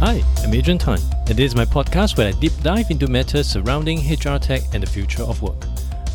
Hi, 0.00 0.24
I'm 0.42 0.54
Adrian 0.54 0.78
Tan, 0.78 0.98
and 1.28 1.36
this 1.36 1.52
is 1.52 1.54
my 1.54 1.66
podcast 1.66 2.16
where 2.16 2.28
I 2.28 2.32
deep 2.32 2.54
dive 2.62 2.90
into 2.90 3.06
matters 3.06 3.46
surrounding 3.46 3.98
HR 3.98 4.38
tech 4.38 4.62
and 4.72 4.82
the 4.82 4.86
future 4.86 5.22
of 5.24 5.42
work. 5.42 5.62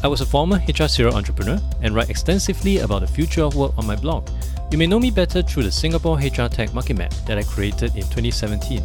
I 0.01 0.07
was 0.07 0.21
a 0.21 0.25
former 0.25 0.59
HR 0.67 0.87
serial 0.87 1.15
entrepreneur 1.15 1.61
and 1.83 1.93
write 1.93 2.09
extensively 2.09 2.79
about 2.79 3.01
the 3.01 3.07
future 3.07 3.43
of 3.43 3.53
work 3.55 3.77
on 3.77 3.85
my 3.85 3.95
blog. 3.95 4.27
You 4.71 4.79
may 4.79 4.87
know 4.87 4.99
me 4.99 5.11
better 5.11 5.43
through 5.43 5.65
the 5.65 5.71
Singapore 5.71 6.17
HR 6.17 6.47
Tech 6.47 6.73
Market 6.73 6.97
Map 6.97 7.11
that 7.27 7.37
I 7.37 7.43
created 7.43 7.95
in 7.95 8.01
2017. 8.09 8.83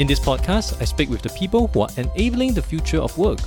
In 0.00 0.08
this 0.08 0.18
podcast, 0.18 0.82
I 0.82 0.86
speak 0.86 1.08
with 1.08 1.22
the 1.22 1.30
people 1.38 1.68
who 1.68 1.82
are 1.82 1.90
enabling 1.96 2.54
the 2.54 2.62
future 2.62 2.98
of 2.98 3.16
work. 3.16 3.38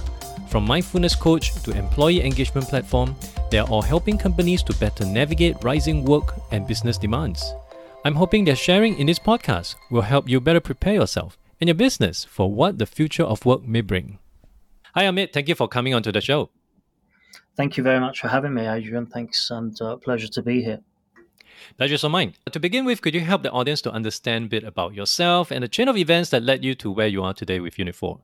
From 0.47 0.63
mindfulness 0.63 1.13
coach 1.13 1.61
to 1.63 1.77
employee 1.77 2.23
engagement 2.23 2.69
platform, 2.69 3.17
they 3.51 3.59
are 3.59 3.67
all 3.67 3.81
helping 3.81 4.17
companies 4.17 4.63
to 4.63 4.73
better 4.77 5.05
navigate 5.05 5.61
rising 5.61 6.05
work 6.05 6.35
and 6.51 6.65
business 6.65 6.97
demands. 6.97 7.53
I'm 8.05 8.15
hoping 8.15 8.45
that 8.45 8.57
sharing 8.57 8.97
in 8.97 9.07
this 9.07 9.19
podcast 9.19 9.75
will 9.91 10.03
help 10.03 10.29
you 10.29 10.39
better 10.39 10.61
prepare 10.61 10.93
yourself 10.93 11.37
and 11.59 11.67
your 11.67 11.75
business 11.75 12.23
for 12.23 12.49
what 12.49 12.77
the 12.77 12.85
future 12.85 13.23
of 13.23 13.45
work 13.45 13.67
may 13.67 13.81
bring. 13.81 14.19
Hi, 14.95 15.03
Amit. 15.03 15.33
Thank 15.33 15.49
you 15.49 15.55
for 15.55 15.67
coming 15.67 15.93
onto 15.93 16.11
the 16.11 16.21
show. 16.21 16.49
Thank 17.57 17.75
you 17.75 17.83
very 17.83 17.99
much 17.99 18.21
for 18.21 18.29
having 18.29 18.53
me, 18.53 18.65
Adrian. 18.65 19.05
Thanks 19.05 19.51
and 19.51 19.79
uh, 19.81 19.97
pleasure 19.97 20.29
to 20.29 20.41
be 20.41 20.63
here. 20.63 20.79
Pleasure's 21.77 22.05
all 22.05 22.09
mine. 22.09 22.35
To 22.49 22.59
begin 22.59 22.85
with, 22.85 23.01
could 23.01 23.13
you 23.13 23.19
help 23.19 23.43
the 23.43 23.51
audience 23.51 23.81
to 23.81 23.91
understand 23.91 24.45
a 24.45 24.47
bit 24.47 24.63
about 24.63 24.93
yourself 24.93 25.51
and 25.51 25.61
the 25.61 25.67
chain 25.67 25.89
of 25.89 25.97
events 25.97 26.29
that 26.29 26.41
led 26.41 26.63
you 26.63 26.75
to 26.75 26.89
where 26.89 27.07
you 27.07 27.21
are 27.21 27.33
today 27.33 27.59
with 27.59 27.77
Unit 27.77 27.95
4? 27.95 28.17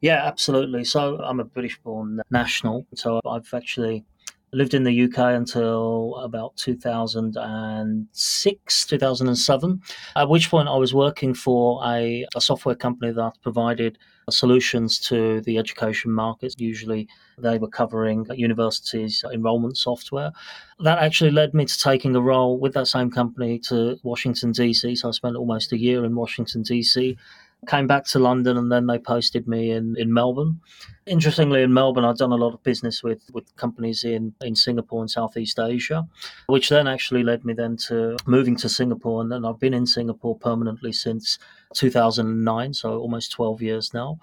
Yeah, 0.00 0.24
absolutely. 0.24 0.84
So 0.84 1.18
I'm 1.18 1.38
a 1.38 1.44
British 1.44 1.78
born 1.80 2.22
national. 2.30 2.86
So 2.94 3.20
I've 3.26 3.52
actually 3.52 4.06
lived 4.52 4.74
in 4.74 4.82
the 4.82 5.04
UK 5.04 5.18
until 5.18 6.16
about 6.16 6.56
2006, 6.56 8.86
2007, 8.86 9.80
at 10.16 10.28
which 10.28 10.50
point 10.50 10.68
I 10.68 10.76
was 10.76 10.92
working 10.92 11.34
for 11.34 11.80
a, 11.86 12.26
a 12.34 12.40
software 12.40 12.74
company 12.74 13.12
that 13.12 13.40
provided 13.42 13.96
solutions 14.28 14.98
to 15.00 15.40
the 15.42 15.58
education 15.58 16.10
markets. 16.12 16.54
Usually 16.58 17.08
they 17.38 17.58
were 17.58 17.68
covering 17.68 18.26
universities' 18.34 19.24
enrollment 19.32 19.76
software. 19.76 20.32
That 20.78 20.98
actually 20.98 21.30
led 21.30 21.54
me 21.54 21.64
to 21.64 21.78
taking 21.78 22.16
a 22.16 22.20
role 22.20 22.58
with 22.58 22.74
that 22.74 22.86
same 22.86 23.10
company 23.10 23.58
to 23.68 23.98
Washington, 24.02 24.52
D.C. 24.52 24.96
So 24.96 25.08
I 25.08 25.12
spent 25.12 25.36
almost 25.36 25.72
a 25.72 25.78
year 25.78 26.04
in 26.04 26.14
Washington, 26.14 26.62
D.C 26.62 27.16
came 27.66 27.86
back 27.86 28.04
to 28.06 28.18
London 28.18 28.56
and 28.56 28.72
then 28.72 28.86
they 28.86 28.98
posted 28.98 29.46
me 29.46 29.70
in, 29.70 29.96
in 29.98 30.12
Melbourne. 30.12 30.60
Interestingly, 31.06 31.62
in 31.62 31.72
Melbourne, 31.72 32.04
I'd 32.04 32.16
done 32.16 32.32
a 32.32 32.36
lot 32.36 32.54
of 32.54 32.62
business 32.62 33.02
with, 33.02 33.22
with 33.32 33.54
companies 33.56 34.04
in, 34.04 34.34
in 34.40 34.54
Singapore 34.56 35.00
and 35.02 35.10
Southeast 35.10 35.58
Asia, 35.58 36.06
which 36.46 36.68
then 36.68 36.86
actually 36.86 37.22
led 37.22 37.44
me 37.44 37.52
then 37.52 37.76
to 37.88 38.16
moving 38.26 38.56
to 38.56 38.68
Singapore. 38.68 39.20
And 39.20 39.30
then 39.30 39.44
I've 39.44 39.60
been 39.60 39.74
in 39.74 39.86
Singapore 39.86 40.36
permanently 40.38 40.92
since 40.92 41.38
2009, 41.74 42.74
so 42.74 42.98
almost 42.98 43.32
12 43.32 43.62
years 43.62 43.92
now. 43.92 44.18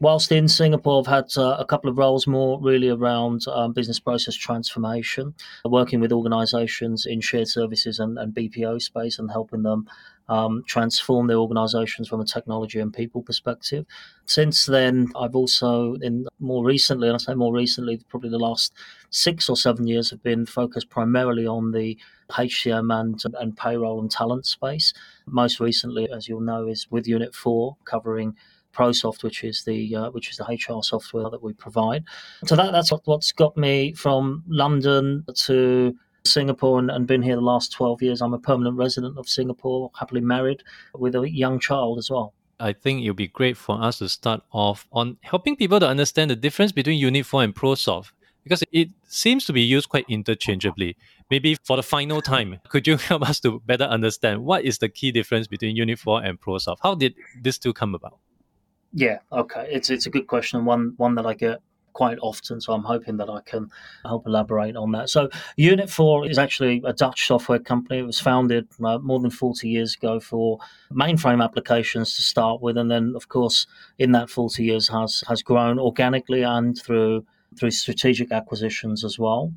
Whilst 0.00 0.32
in 0.32 0.48
Singapore, 0.48 1.00
I've 1.00 1.06
had 1.06 1.30
uh, 1.36 1.56
a 1.60 1.64
couple 1.64 1.88
of 1.88 1.96
roles 1.96 2.26
more 2.26 2.60
really 2.60 2.88
around 2.88 3.46
um, 3.46 3.72
business 3.72 4.00
process 4.00 4.34
transformation, 4.34 5.32
working 5.64 6.00
with 6.00 6.12
organizations 6.12 7.06
in 7.06 7.20
shared 7.20 7.46
services 7.46 8.00
and, 8.00 8.18
and 8.18 8.34
BPO 8.34 8.82
space 8.82 9.20
and 9.20 9.30
helping 9.30 9.62
them 9.62 9.86
um, 10.28 10.62
transform 10.66 11.26
their 11.26 11.36
organizations 11.36 12.08
from 12.08 12.20
a 12.20 12.24
technology 12.24 12.80
and 12.80 12.92
people 12.92 13.22
perspective. 13.22 13.84
Since 14.26 14.66
then, 14.66 15.08
I've 15.16 15.34
also, 15.34 15.94
in 15.94 16.26
more 16.40 16.64
recently, 16.64 17.08
and 17.08 17.14
I 17.14 17.18
say 17.18 17.34
more 17.34 17.52
recently, 17.52 18.00
probably 18.08 18.30
the 18.30 18.38
last 18.38 18.72
six 19.10 19.48
or 19.48 19.56
seven 19.56 19.86
years, 19.86 20.10
have 20.10 20.22
been 20.22 20.46
focused 20.46 20.90
primarily 20.90 21.46
on 21.46 21.72
the 21.72 21.98
HCM 22.30 22.92
and, 22.98 23.22
and 23.38 23.56
payroll 23.56 24.00
and 24.00 24.10
talent 24.10 24.46
space. 24.46 24.92
Most 25.26 25.60
recently, 25.60 26.10
as 26.10 26.28
you'll 26.28 26.40
know, 26.40 26.66
is 26.66 26.90
with 26.90 27.06
Unit 27.06 27.34
4, 27.34 27.76
covering 27.84 28.34
ProSoft, 28.72 29.22
which 29.22 29.44
is 29.44 29.64
the 29.64 29.94
uh, 29.94 30.10
which 30.10 30.30
is 30.30 30.38
the 30.38 30.44
HR 30.44 30.82
software 30.82 31.28
that 31.30 31.42
we 31.42 31.52
provide. 31.52 32.04
So 32.46 32.56
that, 32.56 32.72
that's 32.72 32.90
what, 32.90 33.02
what's 33.04 33.32
got 33.32 33.56
me 33.56 33.92
from 33.92 34.42
London 34.48 35.24
to 35.34 35.94
Singapore 36.24 36.78
and, 36.78 36.90
and, 36.90 37.06
been 37.06 37.22
here 37.22 37.36
the 37.36 37.40
last 37.40 37.72
12 37.72 38.02
years. 38.02 38.20
I'm 38.20 38.34
a 38.34 38.38
permanent 38.38 38.76
resident 38.76 39.18
of 39.18 39.28
Singapore, 39.28 39.90
happily 39.98 40.20
married 40.20 40.62
with 40.94 41.14
a 41.14 41.28
young 41.28 41.58
child 41.58 41.98
as 41.98 42.10
well. 42.10 42.34
I 42.60 42.72
think 42.72 43.02
it 43.02 43.10
would 43.10 43.16
be 43.16 43.28
great 43.28 43.56
for 43.56 43.82
us 43.82 43.98
to 43.98 44.08
start 44.08 44.42
off 44.52 44.86
on 44.92 45.16
helping 45.22 45.56
people 45.56 45.80
to 45.80 45.88
understand 45.88 46.30
the 46.30 46.36
difference 46.36 46.70
between 46.70 46.98
Unit 46.98 47.26
4 47.26 47.42
and 47.42 47.54
ProSoft 47.54 48.12
because 48.44 48.62
it 48.72 48.90
seems 49.08 49.44
to 49.46 49.52
be 49.52 49.62
used 49.62 49.88
quite 49.88 50.04
interchangeably. 50.08 50.96
Maybe 51.30 51.56
for 51.64 51.76
the 51.76 51.82
final 51.82 52.20
time, 52.20 52.60
could 52.68 52.86
you 52.86 52.96
help 52.96 53.22
us 53.22 53.40
to 53.40 53.60
better 53.60 53.84
understand 53.84 54.44
what 54.44 54.64
is 54.64 54.78
the 54.78 54.88
key 54.88 55.12
difference 55.12 55.46
between 55.46 55.76
Unit 55.76 55.98
4 55.98 56.24
and 56.24 56.40
ProSoft? 56.40 56.78
How 56.82 56.94
did 56.94 57.14
this 57.40 57.58
two 57.58 57.72
come 57.72 57.94
about? 57.94 58.18
Yeah, 58.92 59.18
okay. 59.32 59.68
It's 59.70 59.88
it's 59.88 60.06
a 60.06 60.10
good 60.10 60.26
question 60.26 60.58
and 60.58 60.66
one 60.66 60.92
one 60.98 61.14
that 61.14 61.24
I 61.24 61.32
get 61.32 61.60
quite 61.92 62.18
often. 62.22 62.60
So 62.60 62.72
I'm 62.72 62.82
hoping 62.82 63.16
that 63.18 63.30
I 63.30 63.40
can 63.42 63.70
help 64.04 64.26
elaborate 64.26 64.76
on 64.76 64.92
that. 64.92 65.10
So 65.10 65.28
Unit 65.56 65.90
4 65.90 66.26
is 66.26 66.38
actually 66.38 66.82
a 66.84 66.92
Dutch 66.92 67.26
software 67.26 67.58
company. 67.58 68.00
It 68.00 68.06
was 68.06 68.20
founded 68.20 68.68
uh, 68.84 68.98
more 68.98 69.20
than 69.20 69.30
40 69.30 69.68
years 69.68 69.94
ago 69.94 70.20
for 70.20 70.58
mainframe 70.92 71.42
applications 71.42 72.14
to 72.16 72.22
start 72.22 72.60
with. 72.60 72.76
And 72.76 72.90
then, 72.90 73.14
of 73.16 73.28
course, 73.28 73.66
in 73.98 74.12
that 74.12 74.30
40 74.30 74.64
years 74.64 74.88
has, 74.88 75.22
has 75.28 75.42
grown 75.42 75.78
organically 75.78 76.42
and 76.42 76.80
through 76.80 77.24
through 77.58 77.70
strategic 77.70 78.32
acquisitions 78.32 79.04
as 79.04 79.18
well. 79.18 79.52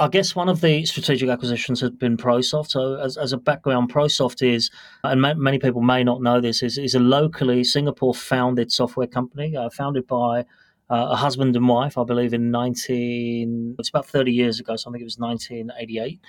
I 0.00 0.08
guess 0.08 0.34
one 0.34 0.48
of 0.48 0.60
the 0.60 0.84
strategic 0.86 1.28
acquisitions 1.28 1.80
has 1.80 1.90
been 1.90 2.16
ProSoft. 2.16 2.70
So, 2.70 2.96
as, 2.96 3.16
as 3.16 3.32
a 3.32 3.36
background, 3.36 3.92
ProSoft 3.92 4.46
is, 4.46 4.70
and 5.02 5.20
ma- 5.20 5.34
many 5.34 5.58
people 5.58 5.80
may 5.80 6.02
not 6.02 6.22
know 6.22 6.40
this, 6.40 6.62
is, 6.62 6.78
is 6.78 6.94
a 6.94 7.00
locally 7.00 7.64
Singapore 7.64 8.14
founded 8.14 8.72
software 8.72 9.06
company, 9.06 9.56
uh, 9.56 9.70
founded 9.70 10.06
by 10.06 10.44
uh, 10.90 11.08
a 11.10 11.16
husband 11.16 11.56
and 11.56 11.66
wife, 11.66 11.96
I 11.96 12.04
believe, 12.04 12.34
in 12.34 12.50
19, 12.50 13.76
it's 13.78 13.88
about 13.88 14.06
30 14.06 14.32
years 14.32 14.60
ago, 14.60 14.76
so 14.76 14.90
I 14.90 14.92
think 14.92 15.02
it 15.02 15.04
was 15.04 15.18
1988. 15.18 16.20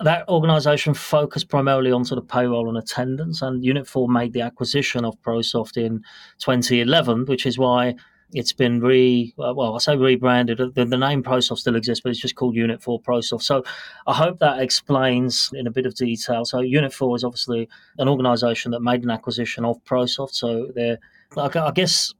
That 0.00 0.28
organisation 0.28 0.94
focused 0.94 1.48
primarily 1.48 1.92
on 1.92 2.04
sort 2.04 2.18
of 2.18 2.28
payroll 2.28 2.68
and 2.68 2.78
attendance, 2.78 3.42
and 3.42 3.64
Unit 3.64 3.86
4 3.86 4.08
made 4.08 4.32
the 4.32 4.40
acquisition 4.40 5.04
of 5.04 5.20
ProSoft 5.20 5.76
in 5.76 6.02
2011, 6.38 7.26
which 7.26 7.44
is 7.44 7.58
why 7.58 7.96
it's 8.32 8.52
been 8.52 8.80
re 8.80 9.32
uh, 9.38 9.54
well 9.54 9.74
I 9.74 9.78
say 9.78 9.96
rebranded 9.96 10.58
the, 10.58 10.84
the 10.84 10.98
name 10.98 11.22
ProSoft 11.22 11.58
still 11.58 11.76
exists 11.76 12.02
but 12.02 12.10
it's 12.10 12.20
just 12.20 12.34
called 12.34 12.54
Unit 12.54 12.82
4 12.82 13.00
ProSoft 13.00 13.42
so 13.42 13.62
I 14.06 14.12
hope 14.14 14.38
that 14.40 14.60
explains 14.60 15.50
in 15.54 15.66
a 15.66 15.70
bit 15.70 15.86
of 15.86 15.94
detail 15.94 16.44
so 16.44 16.60
Unit 16.60 16.92
4 16.92 17.16
is 17.16 17.24
obviously 17.24 17.68
an 17.96 18.06
organization 18.06 18.70
that 18.72 18.80
made 18.80 19.02
an 19.02 19.10
acquisition 19.10 19.64
of 19.64 19.82
ProSoft 19.84 20.34
so 20.34 20.70
they're 20.74 20.98
I 21.36 21.70
guess 21.70 22.12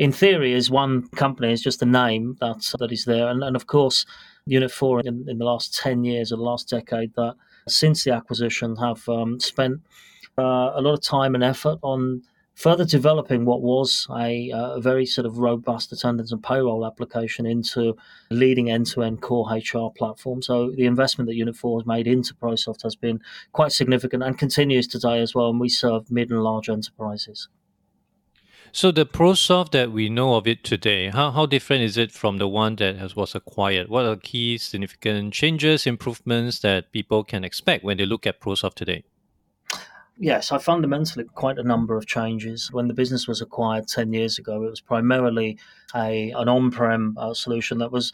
in 0.00 0.12
theory, 0.12 0.54
is 0.54 0.70
one 0.70 1.06
company, 1.08 1.52
is 1.52 1.60
just 1.60 1.82
a 1.82 1.86
name 1.86 2.38
that 2.40 2.72
that 2.78 2.90
is 2.90 3.04
there. 3.04 3.28
And, 3.28 3.44
and 3.44 3.54
of 3.54 3.66
course, 3.66 4.06
Unit 4.46 4.72
4 4.72 5.00
in, 5.00 5.26
in 5.28 5.36
the 5.36 5.44
last 5.44 5.78
10 5.78 6.04
years 6.04 6.32
or 6.32 6.36
the 6.36 6.42
last 6.42 6.70
decade, 6.70 7.14
that 7.16 7.34
since 7.68 8.02
the 8.02 8.14
acquisition 8.14 8.76
have 8.76 9.06
um, 9.10 9.38
spent 9.40 9.82
uh, 10.38 10.72
a 10.74 10.80
lot 10.80 10.94
of 10.94 11.02
time 11.02 11.34
and 11.34 11.44
effort 11.44 11.78
on 11.82 12.22
further 12.54 12.86
developing 12.86 13.44
what 13.44 13.60
was 13.60 14.06
a, 14.16 14.50
uh, 14.52 14.76
a, 14.76 14.80
very 14.80 15.04
sort 15.04 15.26
of 15.26 15.36
robust 15.36 15.92
attendance 15.92 16.32
and 16.32 16.42
payroll 16.42 16.86
application 16.86 17.44
into 17.44 17.94
leading 18.30 18.70
end-to-end 18.70 19.20
core 19.20 19.50
HR 19.52 19.90
platform. 19.94 20.40
So 20.40 20.70
the 20.70 20.86
investment 20.86 21.28
that 21.28 21.36
Unit 21.36 21.56
4 21.56 21.80
has 21.80 21.86
made 21.86 22.06
into 22.06 22.32
ProSoft 22.32 22.84
has 22.84 22.96
been 22.96 23.20
quite 23.52 23.72
significant 23.72 24.22
and 24.22 24.38
continues 24.38 24.88
today 24.88 25.20
as 25.20 25.34
well. 25.34 25.50
And 25.50 25.60
we 25.60 25.68
serve 25.68 26.10
mid 26.10 26.30
and 26.30 26.42
large 26.42 26.70
enterprises. 26.70 27.48
So 28.72 28.92
the 28.92 29.04
ProSoft 29.04 29.72
that 29.72 29.90
we 29.90 30.08
know 30.08 30.36
of 30.36 30.46
it 30.46 30.62
today, 30.62 31.08
how, 31.08 31.32
how 31.32 31.44
different 31.44 31.82
is 31.82 31.96
it 31.96 32.12
from 32.12 32.38
the 32.38 32.46
one 32.46 32.76
that 32.76 32.96
has, 32.98 33.16
was 33.16 33.34
acquired? 33.34 33.88
What 33.88 34.06
are 34.06 34.14
key 34.14 34.58
significant 34.58 35.34
changes, 35.34 35.88
improvements 35.88 36.60
that 36.60 36.92
people 36.92 37.24
can 37.24 37.42
expect 37.42 37.82
when 37.82 37.96
they 37.96 38.06
look 38.06 38.28
at 38.28 38.40
ProSoft 38.40 38.74
today? 38.74 39.02
Yes, 40.18 40.52
I 40.52 40.58
fundamentally 40.58 41.24
quite 41.34 41.58
a 41.58 41.64
number 41.64 41.96
of 41.96 42.06
changes. 42.06 42.70
When 42.70 42.86
the 42.86 42.94
business 42.94 43.26
was 43.26 43.40
acquired 43.40 43.88
10 43.88 44.12
years 44.12 44.38
ago, 44.38 44.62
it 44.62 44.70
was 44.70 44.80
primarily 44.80 45.58
a 45.94 46.30
an 46.36 46.48
on-prem 46.48 47.16
uh, 47.18 47.34
solution 47.34 47.78
that 47.78 47.90
was 47.90 48.12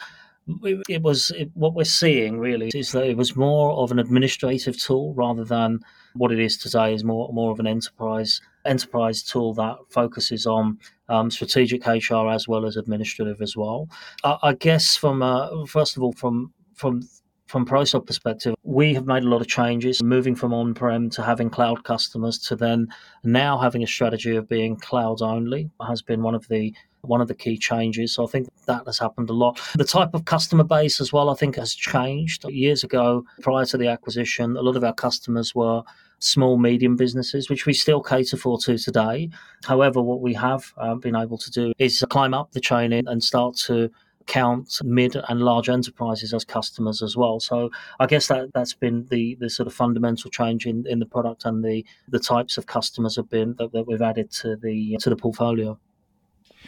it 0.89 1.03
was 1.03 1.33
it, 1.33 1.51
what 1.55 1.75
we're 1.75 1.85
seeing 1.85 2.39
really 2.39 2.71
is 2.73 2.93
that 2.93 3.07
it 3.07 3.17
was 3.17 3.35
more 3.35 3.73
of 3.73 3.91
an 3.91 3.99
administrative 3.99 4.79
tool 4.79 5.13
rather 5.15 5.45
than 5.45 5.81
what 6.15 6.31
it 6.31 6.39
is 6.39 6.57
today 6.57 6.95
is 6.95 7.03
more 7.03 7.33
more 7.33 7.51
of 7.51 7.59
an 7.59 7.67
enterprise 7.67 8.41
enterprise 8.67 9.23
tool 9.23 9.55
that 9.55 9.77
focuses 9.91 10.47
on 10.47 10.79
um, 11.09 11.31
strategic 11.31 11.87
HR 11.87 12.29
as 12.29 12.49
well 12.49 12.67
as 12.67 12.77
administrative 12.77 13.41
as 13.41 13.57
well. 13.57 13.89
I, 14.25 14.37
I 14.43 14.53
guess 14.55 14.97
from 14.97 15.23
uh, 15.23 15.67
first 15.67 15.97
of 15.97 16.03
all 16.03 16.13
from 16.13 16.53
from 16.75 17.03
from 17.47 17.65
ProSoft 17.65 18.07
perspective, 18.07 18.57
we 18.65 18.93
have 18.95 19.07
made 19.07 19.23
a 19.23 19.29
lot 19.29 19.41
of 19.41 19.47
changes, 19.47 20.03
moving 20.03 20.35
from 20.35 20.53
on-prem 20.53 21.11
to 21.11 21.23
having 21.23 21.49
cloud 21.49 21.85
customers 21.85 22.39
to 22.41 22.57
then 22.57 22.89
now 23.23 23.57
having 23.57 23.85
a 23.85 23.87
strategy 23.87 24.35
of 24.35 24.49
being 24.49 24.77
cloud 24.77 25.23
only 25.23 25.71
has 25.87 26.03
been 26.03 26.23
one 26.23 26.35
of 26.35 26.49
the 26.49 26.75
one 27.03 27.21
of 27.21 27.29
the 27.29 27.35
key 27.35 27.57
changes. 27.57 28.15
So 28.15 28.25
I 28.25 28.31
think 28.31 28.49
that 28.67 28.83
has 28.87 28.99
happened 28.99 29.31
a 29.31 29.33
lot. 29.33 29.61
The 29.77 29.85
type 29.85 30.15
of 30.15 30.25
customer 30.25 30.65
base 30.65 31.01
as 31.01 31.13
well, 31.13 31.31
I 31.31 31.35
think, 31.35 31.57
has 31.57 31.75
changed. 31.75 32.45
Years 32.49 32.85
ago, 32.85 33.25
prior 33.43 33.65
to 33.67 33.77
the 33.77 33.89
acquisition, 33.89 34.57
a 34.57 34.63
lot 34.63 34.77
of 34.77 34.85
our 34.85 34.95
customers 34.95 35.55
were 35.55 35.83
small, 36.19 36.57
medium 36.57 36.97
businesses, 36.97 37.51
which 37.51 37.67
we 37.67 37.73
still 37.73 38.03
cater 38.03 38.37
for 38.37 38.59
to 38.59 38.79
today. 38.79 39.29
However, 39.65 40.03
what 40.03 40.21
we 40.21 40.35
have 40.35 40.73
uh, 40.79 40.95
been 40.95 41.17
able 41.17 41.39
to 41.39 41.51
do 41.51 41.73
is 41.79 42.05
climb 42.09 42.35
up 42.35 42.53
the 42.53 42.61
chain 42.61 42.93
and 42.93 43.23
start 43.23 43.57
to 43.67 43.91
count 44.27 44.81
mid 44.83 45.17
and 45.29 45.41
large 45.41 45.69
enterprises 45.69 46.35
as 46.35 46.45
customers 46.45 47.03
as 47.03 47.17
well. 47.17 47.41
So 47.41 47.71
I 48.01 48.07
guess 48.07 48.27
that 48.29 48.53
that's 48.53 48.75
been 48.75 49.07
the 49.09 49.37
the 49.37 49.49
sort 49.49 49.67
of 49.67 49.75
fundamental 49.75 50.31
change 50.31 50.67
in, 50.67 50.85
in 50.87 50.99
the 50.99 51.07
product 51.07 51.45
and 51.45 51.65
the 51.65 51.85
the 52.09 52.19
types 52.19 52.59
of 52.59 52.67
customers 52.67 53.17
have 53.17 53.31
been 53.31 53.55
that, 53.59 53.73
that 53.73 53.87
we've 53.87 54.03
added 54.03 54.31
to 54.33 54.57
the 54.57 54.97
to 55.01 55.11
the 55.11 55.17
portfolio. 55.17 55.79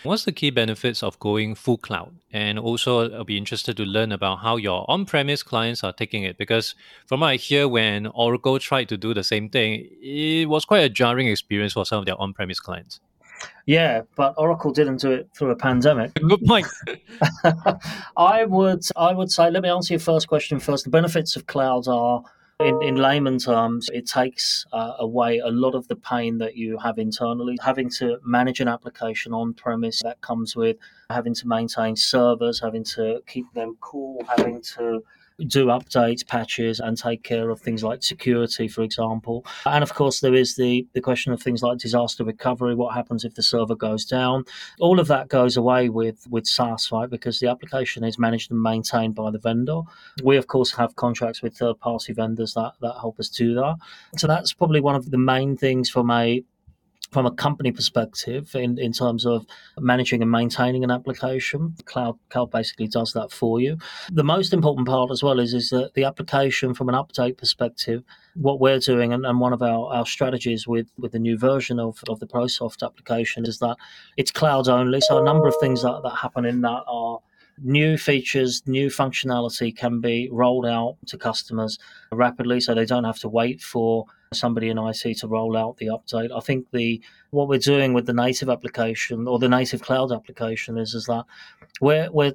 What's 0.03 0.25
the 0.25 0.33
key 0.33 0.51
benefits 0.51 1.03
of 1.03 1.19
going 1.19 1.55
full 1.55 1.79
cloud? 1.79 2.15
And 2.33 2.59
also, 2.59 3.11
I'll 3.13 3.25
be 3.25 3.39
interested 3.39 3.77
to 3.77 3.85
learn 3.85 4.13
about 4.13 4.37
how 4.37 4.57
your 4.57 4.85
on 4.89 5.07
premise 5.07 5.43
clients 5.43 5.83
are 5.83 5.93
taking 5.93 6.23
it. 6.23 6.39
Because 6.39 6.75
from 7.07 7.21
what 7.21 7.29
I 7.29 7.37
hear, 7.37 7.69
when 7.69 8.07
Oracle 8.09 8.59
tried 8.59 8.89
to 8.91 8.97
do 8.97 9.15
the 9.15 9.25
same 9.25 9.49
thing, 9.49 9.89
it 10.01 10.49
was 10.49 10.65
quite 10.65 10.85
a 10.85 10.89
jarring 10.89 11.29
experience 11.29 11.73
for 11.73 11.85
some 11.85 12.01
of 12.01 12.07
their 12.07 12.21
on 12.21 12.33
premise 12.33 12.61
clients. 12.61 13.01
Yeah, 13.67 14.03
but 14.17 14.35
Oracle 14.37 14.73
didn't 14.73 15.01
do 15.01 15.13
it 15.13 15.29
through 15.37 15.51
a 15.51 15.57
pandemic. 15.57 16.15
Good 16.29 16.45
point. 16.45 16.67
I 18.17 18.45
would 18.45 18.83
I 18.97 19.13
would 19.13 19.31
say 19.31 19.51
let 19.51 19.63
me 19.63 19.69
answer 19.69 19.95
your 19.95 20.01
first 20.01 20.29
question 20.29 20.59
first. 20.59 20.85
The 20.85 20.91
benefits 20.91 21.37
of 21.37 21.47
cloud 21.47 21.87
are 21.87 22.23
in, 22.61 22.83
in 22.83 22.97
layman 22.97 23.39
terms, 23.39 23.89
it 23.93 24.07
takes 24.07 24.67
uh, 24.73 24.95
away 24.99 25.39
a 25.39 25.49
lot 25.49 25.77
of 25.77 25.87
the 25.87 25.95
pain 25.95 26.39
that 26.39 26.57
you 26.57 26.77
have 26.79 26.99
internally. 26.99 27.57
Having 27.63 27.91
to 27.91 28.19
manage 28.25 28.59
an 28.61 28.67
application 28.67 29.33
on 29.33 29.55
premise 29.55 30.01
that 30.03 30.21
comes 30.23 30.57
with 30.57 30.77
having 31.11 31.35
to 31.35 31.47
maintain 31.47 31.95
servers, 31.95 32.61
having 32.61 32.83
to 32.85 33.23
keep 33.29 33.47
them 33.55 33.77
cool, 33.81 34.25
having 34.29 34.61
to 34.61 35.03
do 35.47 35.67
updates, 35.67 36.27
patches, 36.27 36.81
and 36.81 36.97
take 36.97 37.23
care 37.23 37.51
of 37.51 37.61
things 37.61 37.85
like 37.85 38.03
security, 38.03 38.69
for 38.69 38.83
example. 38.83 39.45
And 39.67 39.83
of 39.83 39.95
course, 39.95 40.21
there 40.21 40.35
is 40.35 40.57
the, 40.57 40.87
the 40.95 41.01
question 41.01 41.33
of 41.33 41.43
things 41.43 41.63
like 41.63 41.79
disaster 41.79 42.25
recovery. 42.25 42.75
What 42.75 42.95
happens 42.95 43.25
if 43.25 43.35
the 43.35 43.43
server 43.43 43.77
goes 43.77 44.05
down? 44.05 44.45
All 44.81 44.99
of 44.99 45.09
that 45.09 45.29
goes 45.29 45.57
away 45.57 45.89
with, 45.89 46.27
with 46.29 46.47
SaaS, 46.47 46.91
right? 46.91 47.09
Because 47.09 47.41
the 47.41 47.49
application 47.49 48.05
is 48.05 48.19
managed 48.19 48.51
and 48.51 48.63
maintained 48.63 49.15
by 49.15 49.31
the 49.31 49.39
vendor. 49.39 49.81
We, 50.23 50.37
of 50.37 50.47
course, 50.47 50.73
have 50.73 50.97
contracts 50.97 51.43
with 51.43 51.57
third 51.57 51.79
party 51.79 52.13
vendors 52.13 52.55
that, 52.55 52.73
that 52.81 52.95
help 53.01 53.21
us 53.21 53.29
do 53.29 53.55
that. 53.55 53.77
So 54.17 54.27
that's 54.27 54.53
probably 54.53 54.81
one 54.81 54.97
of 54.97 55.11
the 55.11 55.19
main 55.19 55.57
things 55.57 55.89
from 55.89 56.11
a 56.11 56.43
from 57.11 57.27
a 57.27 57.31
company 57.31 57.73
perspective 57.73 58.55
in, 58.55 58.79
in 58.79 58.93
terms 58.93 59.25
of 59.25 59.47
managing 59.79 60.21
and 60.23 60.31
maintaining 60.31 60.85
an 60.85 60.91
application 60.91 61.75
cloud 61.85 62.19
cloud 62.29 62.51
basically 62.51 62.87
does 62.87 63.13
that 63.13 63.33
for 63.33 63.61
you. 63.61 63.79
The 64.13 64.25
most 64.25 64.53
important 64.53 64.87
part 64.87 65.11
as 65.11 65.23
well 65.23 65.41
is 65.41 65.55
is 65.55 65.71
that 65.71 65.95
the 65.95 66.05
application 66.05 66.75
from 66.75 66.89
an 66.89 66.95
update 66.95 67.39
perspective 67.39 68.03
what 68.35 68.61
we're 68.61 68.79
doing 68.79 69.13
and, 69.13 69.27
and 69.27 69.41
one 69.41 69.53
of 69.53 69.63
our, 69.63 69.93
our 69.93 70.07
strategies 70.07 70.69
with 70.69 70.89
with 70.99 71.13
the 71.13 71.19
new 71.19 71.39
version 71.39 71.81
of, 71.81 72.03
of 72.09 72.21
the 72.21 72.27
prosoft 72.27 72.85
application 72.85 73.47
is 73.47 73.59
that 73.59 73.77
it's 74.17 74.31
cloud 74.31 74.69
only. 74.69 75.01
So 75.01 75.19
a 75.19 75.25
number 75.25 75.49
of 75.49 75.55
things 75.61 75.83
that, 75.83 76.03
that 76.03 76.17
happen 76.17 76.45
in 76.45 76.61
that 76.63 76.83
are 76.87 77.21
new 77.63 77.97
features, 77.97 78.63
new 78.67 78.89
functionality 78.89 79.77
can 79.77 80.01
be 80.01 80.29
rolled 80.31 80.67
out 80.67 80.97
to 81.07 81.19
customers 81.19 81.79
rapidly 82.13 82.61
so 82.61 82.75
they 82.75 82.85
don't 82.85 83.05
have 83.05 83.19
to 83.19 83.29
wait 83.29 83.61
for 83.61 84.07
somebody 84.33 84.69
in 84.69 84.79
IT 84.79 85.19
to 85.19 85.29
roll 85.29 85.57
out 85.57 85.77
the 85.79 85.87
update. 85.87 86.31
I 86.35 86.41
think 86.41 86.71
the 86.73 87.01
what 87.31 87.49
we're 87.49 87.59
doing 87.59 87.93
with 87.93 88.07
the 88.07 88.13
native 88.15 88.49
application 88.49 89.29
or 89.29 89.39
the 89.39 89.49
native 89.49 89.83
cloud 89.83 90.13
application 90.13 90.79
is 90.79 90.95
is 90.95 91.05
that 91.05 91.25
we're 91.81 92.11
we're 92.11 92.33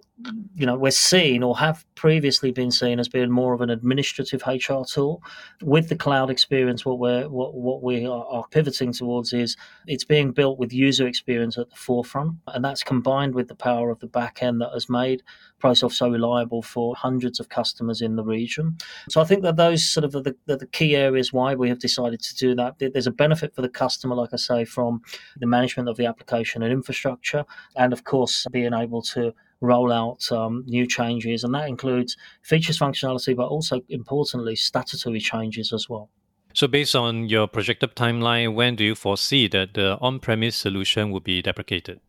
you 0.55 0.65
know 0.65 0.77
we're 0.77 0.91
seen 0.91 1.43
or 1.43 1.57
have 1.57 1.85
previously 1.95 2.51
been 2.51 2.71
seen 2.71 2.99
as 2.99 3.09
being 3.09 3.31
more 3.31 3.53
of 3.53 3.61
an 3.61 3.69
administrative 3.69 4.43
HR 4.45 4.83
tool. 4.87 5.23
With 5.61 5.89
the 5.89 5.95
cloud 5.95 6.29
experience, 6.29 6.85
what 6.85 6.99
we're 6.99 7.27
what, 7.27 7.55
what 7.55 7.81
we 7.81 8.05
are, 8.05 8.25
are 8.25 8.47
pivoting 8.51 8.93
towards 8.93 9.33
is 9.33 9.57
it's 9.87 10.05
being 10.05 10.31
built 10.31 10.59
with 10.59 10.73
user 10.73 11.07
experience 11.07 11.57
at 11.57 11.69
the 11.69 11.75
forefront, 11.75 12.35
and 12.47 12.63
that's 12.63 12.83
combined 12.83 13.35
with 13.35 13.47
the 13.47 13.55
power 13.55 13.89
of 13.89 13.99
the 13.99 14.07
back 14.07 14.41
end 14.41 14.61
that 14.61 14.71
has 14.73 14.89
made 14.89 15.23
ProSoft 15.63 15.93
so 15.93 16.09
reliable 16.09 16.61
for 16.61 16.95
hundreds 16.95 17.39
of 17.39 17.49
customers 17.49 18.01
in 18.01 18.15
the 18.15 18.23
region. 18.23 18.77
So 19.09 19.21
I 19.21 19.23
think 19.23 19.43
that 19.43 19.55
those 19.55 19.85
sort 19.85 20.03
of 20.03 20.11
the, 20.11 20.35
the, 20.45 20.57
the 20.57 20.67
key 20.67 20.95
areas 20.95 21.31
why 21.31 21.55
we 21.55 21.69
have 21.69 21.79
decided 21.87 22.21
to 22.21 22.33
do 22.35 22.55
that. 22.55 22.71
There's 22.79 23.11
a 23.13 23.17
benefit 23.25 23.53
for 23.53 23.61
the 23.61 23.73
customer, 23.83 24.15
like 24.15 24.33
I 24.33 24.37
say, 24.37 24.65
from 24.65 25.01
the 25.41 25.47
management 25.47 25.89
of 25.89 25.97
the 25.97 26.07
application 26.07 26.63
and 26.63 26.71
infrastructure, 26.79 27.43
and 27.75 27.93
of 27.93 28.01
course 28.03 28.47
being 28.51 28.73
able 28.73 29.01
to 29.13 29.33
roll 29.61 29.91
out 29.91 30.31
um, 30.31 30.63
new 30.65 30.85
changes, 30.87 31.43
and 31.43 31.53
that 31.53 31.67
includes 31.69 32.17
features, 32.41 32.79
functionality, 32.79 33.35
but 33.35 33.47
also 33.47 33.81
importantly 33.89 34.55
statutory 34.55 35.19
changes 35.19 35.71
as 35.73 35.87
well. 35.89 36.09
So, 36.53 36.67
based 36.67 36.95
on 36.95 37.29
your 37.29 37.47
projected 37.47 37.95
timeline, 37.95 38.53
when 38.53 38.75
do 38.75 38.83
you 38.83 38.95
foresee 38.95 39.47
that 39.49 39.73
the 39.73 39.97
on-premise 40.01 40.55
solution 40.55 41.11
will 41.11 41.25
be 41.33 41.41
deprecated? 41.41 41.99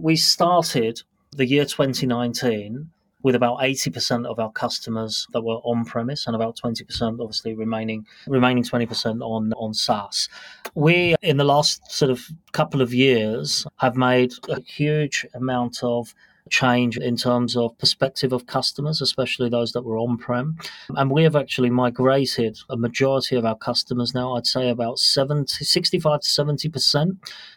We 0.00 0.16
started 0.16 1.02
the 1.32 1.46
year 1.46 1.64
2019 1.64 2.90
with 3.22 3.34
about 3.34 3.58
80% 3.58 4.26
of 4.26 4.38
our 4.38 4.50
customers 4.52 5.26
that 5.32 5.42
were 5.42 5.56
on 5.64 5.84
premise 5.84 6.26
and 6.26 6.36
about 6.36 6.56
20% 6.56 7.20
obviously 7.20 7.54
remaining 7.54 8.06
remaining 8.26 8.62
20% 8.62 9.20
on 9.22 9.52
on 9.54 9.74
SaaS. 9.74 10.28
We 10.74 11.16
in 11.22 11.36
the 11.36 11.44
last 11.44 11.90
sort 11.90 12.10
of 12.10 12.28
couple 12.52 12.80
of 12.80 12.94
years 12.94 13.66
have 13.76 13.96
made 13.96 14.32
a 14.48 14.60
huge 14.60 15.26
amount 15.34 15.82
of 15.82 16.14
change 16.50 16.96
in 16.98 17.16
terms 17.16 17.56
of 17.56 17.76
perspective 17.78 18.32
of 18.32 18.46
customers, 18.46 19.00
especially 19.00 19.48
those 19.48 19.72
that 19.72 19.82
were 19.82 19.98
on 19.98 20.18
prem. 20.18 20.56
And 20.90 21.10
we 21.10 21.22
have 21.24 21.36
actually 21.36 21.70
migrated 21.70 22.58
a 22.70 22.76
majority 22.76 23.36
of 23.36 23.44
our 23.44 23.56
customers 23.56 24.14
now. 24.14 24.34
I'd 24.34 24.46
say 24.46 24.68
about 24.68 24.98
70, 24.98 25.64
65 25.64 26.20
to 26.20 26.28
70% 26.28 27.16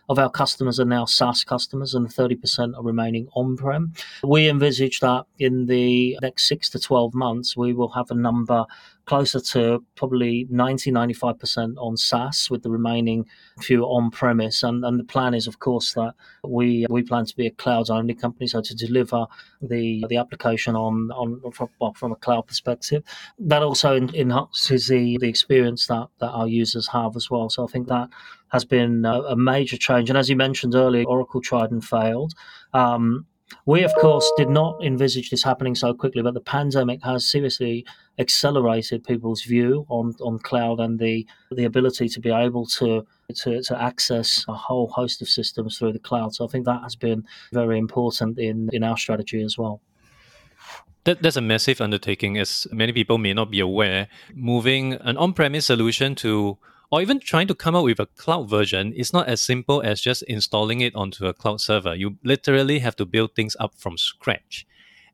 of 0.10 0.20
our 0.20 0.30
customers 0.30 0.80
are 0.80 0.86
now 0.86 1.06
SaaS 1.06 1.44
customers 1.44 1.94
and 1.94 2.08
30% 2.08 2.78
are 2.78 2.84
remaining 2.84 3.28
on 3.34 3.58
prem. 3.58 3.94
We 4.24 4.50
envisage 4.50 5.00
that 5.00 5.26
in 5.40 5.68
the 5.68 6.18
next 6.22 6.48
six 6.48 6.70
to 6.72 6.80
12 6.80 7.14
months, 7.14 7.56
we 7.56 7.74
will 7.74 7.90
have 7.90 8.12
a 8.12 8.16
number 8.16 8.66
closer 9.12 9.42
to 9.42 9.84
probably 9.96 10.48
90 10.50 10.90
95% 10.90 11.76
on 11.78 11.98
SaaS 11.98 12.50
with 12.50 12.64
the 12.64 12.72
remaining 12.72 13.26
few 13.60 13.84
on 13.84 14.10
premise 14.10 14.64
and, 14.64 14.86
and 14.86 14.98
the 14.98 15.04
plan 15.04 15.34
is 15.34 15.48
of 15.48 15.60
course 15.60 15.94
that 15.96 16.14
we 16.46 16.86
we 16.90 17.04
plan 17.04 17.26
to 17.26 17.36
be 17.36 17.46
a 17.46 17.52
cloud 17.52 17.90
only 17.90 18.14
company 18.14 18.48
so 18.48 18.62
to 18.62 18.74
deliver 18.74 19.26
the 19.62 20.06
the 20.08 20.16
application 20.16 20.78
on 20.78 21.12
on 21.12 21.42
from, 21.52 21.68
from 21.94 22.12
a 22.14 22.16
cloud 22.16 22.48
perspective. 22.48 23.04
That 23.38 23.64
also 23.64 23.98
enhances 23.98 24.88
the 24.88 25.18
the 25.18 25.28
experience 25.28 25.88
that 25.88 26.08
that 26.20 26.30
our 26.30 26.48
users 26.48 26.88
have 26.88 27.18
as 27.18 27.30
well. 27.30 27.50
So 27.50 27.66
I 27.66 27.68
think 27.68 27.90
that 27.90 28.08
has 28.54 28.64
been 28.64 29.04
a, 29.06 29.22
a 29.24 29.36
major 29.36 29.78
change. 29.78 30.10
And 30.10 30.18
as 30.18 30.30
you 30.30 30.38
mentioned 30.38 30.74
earlier 30.74 31.04
Oracle 31.06 31.42
tried 31.42 31.72
and 31.72 31.84
failed. 31.84 32.34
Um, 32.74 33.26
we, 33.66 33.84
of 33.84 33.94
course, 33.96 34.30
did 34.38 34.50
not 34.50 34.84
envisage 34.84 35.30
this 35.30 35.44
happening 35.44 35.76
so 35.76 35.94
quickly, 35.94 36.22
but 36.22 36.34
the 36.34 36.42
pandemic 36.42 37.04
has 37.04 37.30
seriously 37.30 37.86
accelerated 38.20 39.04
people's 39.04 39.44
view 39.44 39.86
on, 39.90 40.16
on 40.22 40.40
cloud 40.40 40.80
and 40.80 41.00
the 41.00 41.26
the 41.52 41.66
ability 41.66 42.08
to 42.10 42.20
be 42.20 42.30
able 42.30 42.66
to, 42.66 43.06
to 43.36 43.62
to 43.64 43.82
access 43.82 44.46
a 44.48 44.54
whole 44.54 44.88
host 44.88 45.22
of 45.22 45.30
systems 45.30 45.78
through 45.78 45.94
the 45.94 46.00
cloud. 46.00 46.34
So 46.36 46.46
I 46.46 46.48
think 46.48 46.66
that 46.66 46.82
has 46.84 46.96
been 46.96 47.26
very 47.52 47.78
important 47.78 48.40
in, 48.40 48.70
in 48.74 48.84
our 48.84 48.98
strategy 48.98 49.42
as 49.44 49.58
well. 49.58 49.82
That, 51.04 51.24
that's 51.24 51.36
a 51.36 51.42
massive 51.42 51.82
undertaking, 51.82 52.38
as 52.38 52.68
many 52.72 52.94
people 52.94 53.18
may 53.18 53.34
not 53.34 53.50
be 53.50 53.60
aware. 53.60 54.08
Moving 54.36 54.94
an 54.94 55.18
on 55.18 55.34
premise 55.34 55.66
solution 55.66 56.14
to 56.16 56.60
or 56.92 57.02
even 57.02 57.20
trying 57.20 57.48
to 57.48 57.56
come 57.56 57.76
up 57.76 57.86
with 57.86 58.00
a 58.00 58.06
cloud 58.06 58.50
version 58.50 58.92
is 58.94 59.14
not 59.14 59.28
as 59.28 59.42
simple 59.42 59.82
as 59.82 60.02
just 60.02 60.24
installing 60.24 60.82
it 60.82 60.94
onto 60.94 61.26
a 61.26 61.34
cloud 61.34 61.62
server. 61.62 61.96
You 61.96 62.18
literally 62.24 62.80
have 62.80 62.98
to 62.98 63.06
build 63.06 63.34
things 63.34 63.56
up 63.60 63.74
from 63.78 63.98
scratch 63.98 64.68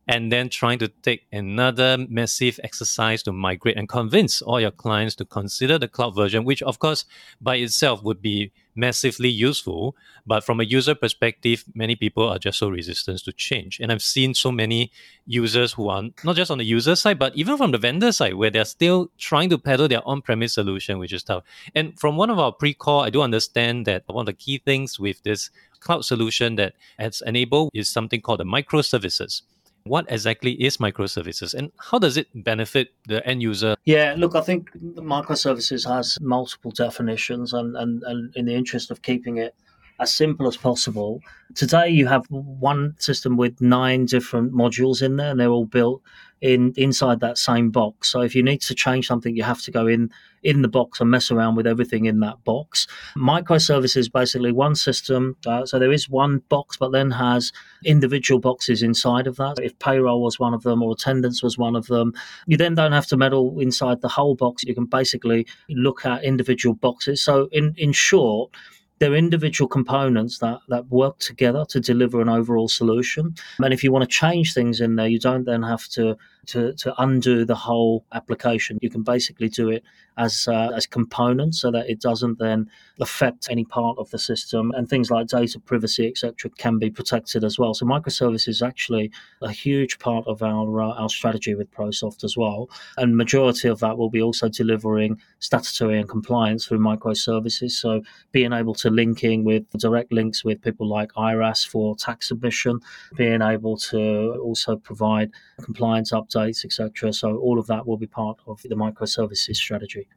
and 0.07 0.31
then 0.31 0.49
trying 0.49 0.79
to 0.79 0.87
take 0.87 1.27
another 1.31 1.97
massive 2.09 2.59
exercise 2.63 3.21
to 3.23 3.31
migrate 3.31 3.77
and 3.77 3.89
convince 3.89 4.41
all 4.41 4.59
your 4.59 4.71
clients 4.71 5.15
to 5.15 5.25
consider 5.25 5.77
the 5.77 5.87
cloud 5.87 6.15
version, 6.15 6.45
which 6.45 6.61
of 6.63 6.79
course 6.79 7.05
by 7.41 7.57
itself 7.57 8.01
would 8.03 8.21
be 8.21 8.51
massively 8.77 9.29
useful. 9.29 9.95
But 10.25 10.43
from 10.43 10.59
a 10.59 10.63
user 10.63 10.95
perspective, 10.95 11.65
many 11.73 11.95
people 11.95 12.27
are 12.29 12.39
just 12.39 12.59
so 12.59 12.69
resistant 12.69 13.19
to 13.23 13.33
change. 13.33 13.79
And 13.79 13.91
I've 13.91 14.01
seen 14.01 14.33
so 14.33 14.51
many 14.51 14.91
users 15.25 15.73
who 15.73 15.89
are 15.89 16.03
not 16.23 16.35
just 16.35 16.51
on 16.51 16.59
the 16.59 16.65
user 16.65 16.95
side, 16.95 17.19
but 17.19 17.35
even 17.35 17.57
from 17.57 17.71
the 17.71 17.77
vendor 17.77 18.11
side, 18.11 18.35
where 18.35 18.49
they're 18.49 18.65
still 18.65 19.11
trying 19.17 19.49
to 19.49 19.57
peddle 19.57 19.87
their 19.87 20.07
on 20.07 20.21
premise 20.21 20.53
solution, 20.53 20.99
which 20.99 21.13
is 21.13 21.23
tough. 21.23 21.43
And 21.75 21.99
from 21.99 22.15
one 22.15 22.29
of 22.29 22.39
our 22.39 22.51
pre 22.51 22.73
call, 22.73 23.01
I 23.01 23.09
do 23.09 23.21
understand 23.21 23.85
that 23.87 24.03
one 24.07 24.23
of 24.23 24.27
the 24.27 24.33
key 24.33 24.59
things 24.59 24.99
with 24.99 25.23
this 25.23 25.49
cloud 25.79 26.05
solution 26.05 26.55
that 26.55 26.73
has 26.99 27.21
enabled 27.25 27.71
is 27.73 27.89
something 27.89 28.21
called 28.21 28.39
the 28.39 28.45
microservices 28.45 29.41
what 29.89 30.05
exactly 30.09 30.51
is 30.53 30.77
microservices 30.77 31.53
and 31.53 31.71
how 31.77 31.99
does 31.99 32.17
it 32.17 32.27
benefit 32.33 32.93
the 33.07 33.25
end 33.27 33.41
user? 33.41 33.75
Yeah, 33.85 34.15
look, 34.17 34.35
I 34.35 34.41
think 34.41 34.71
microservices 34.95 35.87
has 35.87 36.17
multiple 36.21 36.71
definitions, 36.71 37.53
and, 37.53 37.75
and, 37.75 38.03
and 38.03 38.35
in 38.35 38.45
the 38.45 38.55
interest 38.55 38.91
of 38.91 39.01
keeping 39.01 39.37
it 39.37 39.55
as 39.99 40.13
simple 40.13 40.47
as 40.47 40.57
possible. 40.57 41.21
Today, 41.55 41.89
you 41.89 42.07
have 42.07 42.25
one 42.29 42.95
system 42.99 43.37
with 43.37 43.59
nine 43.61 44.05
different 44.05 44.53
modules 44.53 45.01
in 45.01 45.15
there, 45.15 45.31
and 45.31 45.39
they're 45.39 45.49
all 45.49 45.65
built 45.65 46.01
in 46.41 46.73
inside 46.77 47.19
that 47.19 47.37
same 47.37 47.71
box. 47.71 48.11
So 48.11 48.21
if 48.21 48.35
you 48.35 48.43
need 48.43 48.61
to 48.61 48.75
change 48.75 49.07
something, 49.07 49.35
you 49.35 49.43
have 49.43 49.61
to 49.63 49.71
go 49.71 49.87
in 49.87 50.11
in 50.43 50.61
the 50.61 50.67
box 50.67 51.01
and 51.01 51.09
mess 51.09 51.31
around 51.31 51.55
with 51.55 51.65
everything 51.65 52.05
in 52.05 52.19
that 52.19 52.43
box. 52.43 52.85
Microservices 53.17 54.11
basically 54.11 54.51
one 54.51 54.75
system. 54.75 55.35
Uh, 55.45 55.65
so 55.65 55.79
there 55.79 55.91
is 55.91 56.07
one 56.07 56.39
box, 56.49 56.77
but 56.77 56.91
then 56.91 57.09
has 57.11 57.51
individual 57.83 58.39
boxes 58.39 58.83
inside 58.83 59.25
of 59.25 59.37
that. 59.37 59.57
If 59.61 59.77
payroll 59.79 60.21
was 60.21 60.39
one 60.39 60.53
of 60.53 60.63
them 60.63 60.83
or 60.83 60.91
attendance 60.91 61.41
was 61.41 61.57
one 61.57 61.75
of 61.75 61.87
them, 61.87 62.13
you 62.45 62.55
then 62.55 62.75
don't 62.75 62.91
have 62.91 63.07
to 63.07 63.17
meddle 63.17 63.59
inside 63.59 64.01
the 64.01 64.07
whole 64.07 64.35
box. 64.35 64.63
You 64.63 64.75
can 64.75 64.85
basically 64.85 65.47
look 65.69 66.05
at 66.05 66.23
individual 66.23 66.75
boxes. 66.75 67.21
So 67.21 67.49
in 67.51 67.73
in 67.77 67.93
short 67.93 68.51
they're 68.99 69.15
individual 69.15 69.67
components 69.67 70.39
that, 70.39 70.59
that 70.69 70.89
work 70.89 71.19
together 71.19 71.65
to 71.69 71.79
deliver 71.79 72.21
an 72.21 72.29
overall 72.29 72.67
solution. 72.67 73.35
And 73.59 73.73
if 73.73 73.83
you 73.83 73.91
want 73.91 74.03
to 74.03 74.15
change 74.15 74.53
things 74.53 74.81
in 74.81 74.95
there, 74.95 75.07
you 75.07 75.19
don't 75.19 75.45
then 75.45 75.63
have 75.63 75.87
to 75.89 76.17
to, 76.47 76.73
to 76.73 76.93
undo 77.01 77.45
the 77.45 77.55
whole 77.55 78.05
application. 78.13 78.77
You 78.81 78.89
can 78.89 79.03
basically 79.03 79.49
do 79.49 79.69
it 79.69 79.83
as 80.17 80.47
uh, 80.47 80.71
as 80.75 80.85
components 80.85 81.61
so 81.61 81.71
that 81.71 81.89
it 81.89 82.01
doesn't 82.01 82.39
then 82.39 82.69
affect 82.99 83.47
any 83.49 83.63
part 83.63 83.97
of 83.97 84.09
the 84.09 84.17
system 84.17 84.71
and 84.71 84.89
things 84.89 85.11
like 85.11 85.27
data 85.27 85.59
privacy 85.59 86.07
etc 86.07 86.49
can 86.57 86.79
be 86.79 86.89
protected 86.89 87.43
as 87.43 87.59
well 87.59 87.73
so 87.73 87.85
microservices 87.85 88.47
is 88.47 88.61
actually 88.61 89.11
a 89.41 89.51
huge 89.51 89.99
part 89.99 90.25
of 90.27 90.41
our 90.41 90.81
uh, 90.81 90.93
our 90.93 91.09
strategy 91.09 91.53
with 91.53 91.71
prosoft 91.71 92.23
as 92.23 92.35
well 92.35 92.69
and 92.97 93.15
majority 93.15 93.67
of 93.67 93.79
that 93.79 93.97
will 93.97 94.09
be 94.09 94.21
also 94.21 94.49
delivering 94.49 95.19
statutory 95.39 95.99
and 95.99 96.09
compliance 96.09 96.65
through 96.65 96.79
microservices 96.79 97.71
so 97.71 98.01
being 98.31 98.53
able 98.53 98.73
to 98.73 98.89
linking 98.89 99.43
with 99.43 99.69
direct 99.73 100.11
links 100.11 100.43
with 100.43 100.61
people 100.61 100.87
like 100.87 101.11
IRAS 101.15 101.63
for 101.63 101.95
tax 101.95 102.29
submission 102.29 102.79
being 103.15 103.41
able 103.41 103.77
to 103.77 104.39
also 104.43 104.75
provide 104.77 105.29
compliance 105.61 106.11
updates 106.11 106.36
etc 106.43 107.13
so 107.13 107.37
all 107.37 107.59
of 107.59 107.67
that 107.67 107.85
will 107.87 107.97
be 107.97 108.07
part 108.07 108.37
of 108.47 108.61
the 108.63 108.75
microservices 108.75 109.55
strategy 109.55 110.07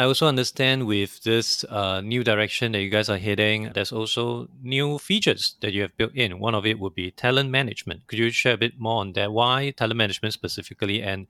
I 0.00 0.04
also 0.04 0.26
understand 0.26 0.86
with 0.86 1.22
this 1.24 1.62
uh, 1.64 2.00
new 2.00 2.24
direction 2.24 2.72
that 2.72 2.80
you 2.80 2.88
guys 2.88 3.10
are 3.10 3.18
heading, 3.18 3.70
there's 3.74 3.92
also 3.92 4.48
new 4.62 4.96
features 4.96 5.56
that 5.60 5.74
you 5.74 5.82
have 5.82 5.94
built 5.98 6.14
in. 6.14 6.38
One 6.38 6.54
of 6.54 6.64
it 6.64 6.80
would 6.80 6.94
be 6.94 7.10
talent 7.10 7.50
management. 7.50 8.06
Could 8.06 8.18
you 8.18 8.30
share 8.30 8.54
a 8.54 8.56
bit 8.56 8.80
more 8.80 9.02
on 9.02 9.12
that? 9.12 9.30
Why 9.30 9.74
talent 9.76 9.98
management 9.98 10.32
specifically, 10.32 11.02
and 11.02 11.26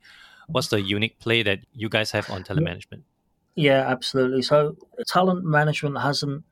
what's 0.47 0.69
the 0.69 0.79
unique 0.79 1.19
play 1.19 1.43
that 1.43 1.59
you 1.73 1.89
guys 1.89 2.11
have 2.11 2.29
on 2.29 2.45
talent 2.45 2.63
management? 2.63 3.03
Yeah, 3.55 3.83
absolutely. 3.89 4.41
So, 4.41 4.77
talent 5.05 5.43
management 5.43 5.99
hasn't 5.99 6.45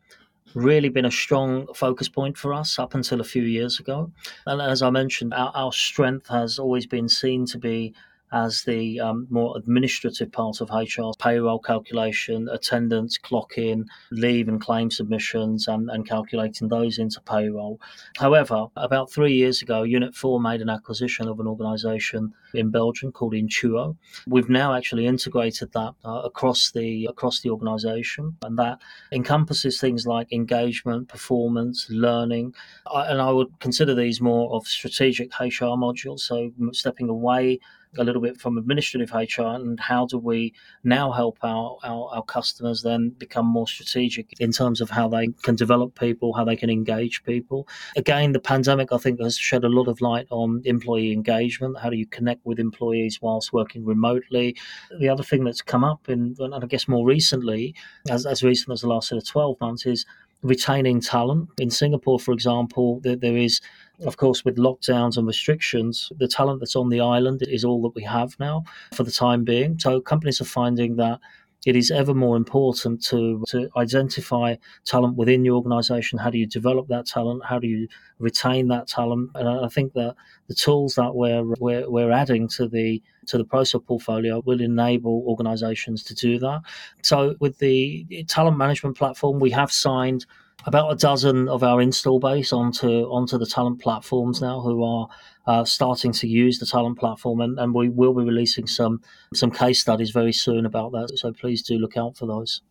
really 0.55 0.89
been 0.89 1.05
a 1.05 1.11
strong 1.11 1.67
focus 1.73 2.09
point 2.09 2.37
for 2.37 2.53
us 2.53 2.79
up 2.79 2.93
until 2.95 3.21
a 3.21 3.23
few 3.23 3.43
years 3.43 3.79
ago. 3.79 4.11
And 4.45 4.61
as 4.61 4.81
I 4.81 4.89
mentioned, 4.89 5.33
our, 5.33 5.51
our 5.53 5.71
strength 5.71 6.27
has 6.27 6.59
always 6.59 6.85
been 6.85 7.09
seen 7.09 7.45
to 7.47 7.57
be 7.57 7.93
as 8.31 8.63
the 8.63 8.99
um, 8.99 9.27
more 9.29 9.57
administrative 9.57 10.31
part 10.31 10.61
of 10.61 10.69
HR, 10.69 11.11
payroll 11.17 11.59
calculation, 11.59 12.47
attendance, 12.49 13.17
clock 13.17 13.57
in, 13.57 13.85
leave 14.11 14.47
and 14.47 14.61
claim 14.61 14.91
submissions, 14.91 15.67
and, 15.67 15.89
and 15.89 16.07
calculating 16.07 16.67
those 16.67 16.99
into 16.99 17.19
payroll. 17.21 17.79
However, 18.17 18.67
about 18.75 19.11
three 19.11 19.33
years 19.33 19.61
ago, 19.61 19.83
Unit 19.83 20.15
4 20.15 20.39
made 20.39 20.61
an 20.61 20.69
acquisition 20.69 21.27
of 21.27 21.39
an 21.39 21.47
organisation 21.47 22.33
in 22.53 22.69
Belgium 22.69 23.11
called 23.11 23.33
Intuo. 23.33 23.95
We've 24.27 24.49
now 24.49 24.73
actually 24.73 25.05
integrated 25.05 25.71
that 25.73 25.93
uh, 26.05 26.21
across 26.23 26.71
the 26.71 27.05
across 27.05 27.41
the 27.41 27.49
organisation, 27.49 28.35
and 28.43 28.57
that 28.57 28.79
encompasses 29.11 29.79
things 29.79 30.05
like 30.05 30.31
engagement, 30.31 31.07
performance, 31.07 31.87
learning, 31.89 32.53
and 32.91 33.21
I 33.21 33.31
would 33.31 33.59
consider 33.59 33.93
these 33.95 34.21
more 34.21 34.53
of 34.53 34.67
strategic 34.67 35.29
HR 35.39 35.75
modules. 35.77 36.21
So 36.21 36.51
stepping 36.71 37.09
away 37.09 37.59
a 37.97 38.03
little 38.03 38.21
bit 38.21 38.39
from 38.39 38.57
administrative 38.57 39.11
HR 39.11 39.41
and 39.41 39.79
how 39.79 40.05
do 40.05 40.17
we 40.17 40.53
now 40.83 41.11
help 41.11 41.37
our, 41.43 41.77
our, 41.83 42.09
our, 42.13 42.23
customers 42.23 42.83
then 42.83 43.09
become 43.17 43.45
more 43.45 43.67
strategic 43.67 44.39
in 44.39 44.51
terms 44.51 44.79
of 44.79 44.89
how 44.89 45.07
they 45.07 45.27
can 45.41 45.55
develop 45.55 45.97
people, 45.97 46.33
how 46.33 46.45
they 46.45 46.55
can 46.55 46.69
engage 46.69 47.23
people. 47.23 47.67
Again, 47.95 48.31
the 48.31 48.39
pandemic, 48.39 48.91
I 48.91 48.97
think, 48.97 49.19
has 49.21 49.37
shed 49.37 49.63
a 49.63 49.69
lot 49.69 49.87
of 49.87 50.01
light 50.01 50.27
on 50.29 50.61
employee 50.65 51.11
engagement. 51.11 51.79
How 51.79 51.89
do 51.89 51.97
you 51.97 52.05
connect 52.05 52.45
with 52.45 52.59
employees 52.59 53.19
whilst 53.21 53.53
working 53.53 53.83
remotely? 53.83 54.55
The 54.99 55.09
other 55.09 55.23
thing 55.23 55.43
that's 55.43 55.61
come 55.61 55.83
up, 55.83 56.07
in, 56.09 56.35
and 56.39 56.53
I 56.53 56.67
guess 56.67 56.87
more 56.87 57.05
recently, 57.05 57.73
as, 58.09 58.25
as 58.25 58.43
recent 58.43 58.71
as 58.71 58.81
the 58.81 58.87
last 58.87 59.07
sort 59.07 59.21
of 59.21 59.27
12 59.27 59.59
months, 59.59 59.85
is 59.87 60.05
retaining 60.41 61.01
talent. 61.01 61.49
In 61.57 61.69
Singapore, 61.69 62.19
for 62.19 62.31
example, 62.33 62.99
there, 63.01 63.15
there 63.15 63.37
is 63.37 63.61
of 64.05 64.17
course, 64.17 64.45
with 64.45 64.57
lockdowns 64.57 65.17
and 65.17 65.27
restrictions, 65.27 66.11
the 66.17 66.27
talent 66.27 66.59
that's 66.59 66.75
on 66.75 66.89
the 66.89 67.01
island 67.01 67.41
is 67.47 67.65
all 67.65 67.81
that 67.83 67.95
we 67.95 68.03
have 68.03 68.39
now 68.39 68.63
for 68.93 69.03
the 69.03 69.11
time 69.11 69.43
being. 69.43 69.77
So 69.79 70.01
companies 70.01 70.41
are 70.41 70.45
finding 70.45 70.95
that 70.97 71.19
it 71.65 71.75
is 71.75 71.91
ever 71.91 72.13
more 72.13 72.37
important 72.37 73.03
to, 73.03 73.43
to 73.49 73.69
identify 73.75 74.55
talent 74.85 75.17
within 75.17 75.43
your 75.43 75.55
organization. 75.55 76.17
How 76.17 76.29
do 76.29 76.37
you 76.37 76.47
develop 76.47 76.87
that 76.87 77.05
talent? 77.05 77.43
How 77.43 77.59
do 77.59 77.67
you 77.67 77.87
retain 78.17 78.69
that 78.69 78.87
talent? 78.87 79.31
And 79.35 79.47
I 79.47 79.67
think 79.67 79.93
that 79.93 80.15
the 80.47 80.55
tools 80.55 80.95
that 80.95 81.15
we're, 81.15 81.43
we're, 81.59 81.89
we're 81.89 82.11
adding 82.11 82.47
to 82.49 82.67
the 82.67 83.01
to 83.27 83.37
the 83.37 83.45
ProSoft 83.45 83.85
portfolio 83.85 84.41
will 84.45 84.61
enable 84.61 85.23
organizations 85.27 86.03
to 86.05 86.15
do 86.15 86.39
that. 86.39 86.61
So 87.03 87.35
with 87.39 87.59
the 87.59 88.25
talent 88.27 88.57
management 88.57 88.97
platform, 88.97 89.39
we 89.39 89.51
have 89.51 89.71
signed 89.71 90.25
about 90.65 90.91
a 90.91 90.95
dozen 90.95 91.47
of 91.47 91.63
our 91.63 91.81
install 91.81 92.19
base 92.19 92.51
onto 92.51 93.03
onto 93.05 93.37
the 93.37 93.45
talent 93.45 93.79
platforms 93.81 94.41
now 94.41 94.59
who 94.59 94.83
are 94.83 95.07
uh, 95.47 95.63
starting 95.63 96.11
to 96.11 96.27
use 96.27 96.59
the 96.59 96.65
talent 96.65 96.99
platform 96.99 97.39
and, 97.41 97.57
and 97.59 97.73
we 97.73 97.89
will 97.89 98.13
be 98.13 98.23
releasing 98.23 98.67
some 98.67 99.01
some 99.33 99.51
case 99.51 99.79
studies 99.79 100.11
very 100.11 100.33
soon 100.33 100.65
about 100.65 100.91
that 100.91 101.11
so 101.15 101.31
please 101.31 101.61
do 101.61 101.77
look 101.77 101.97
out 101.97 102.17
for 102.17 102.25
those. 102.25 102.61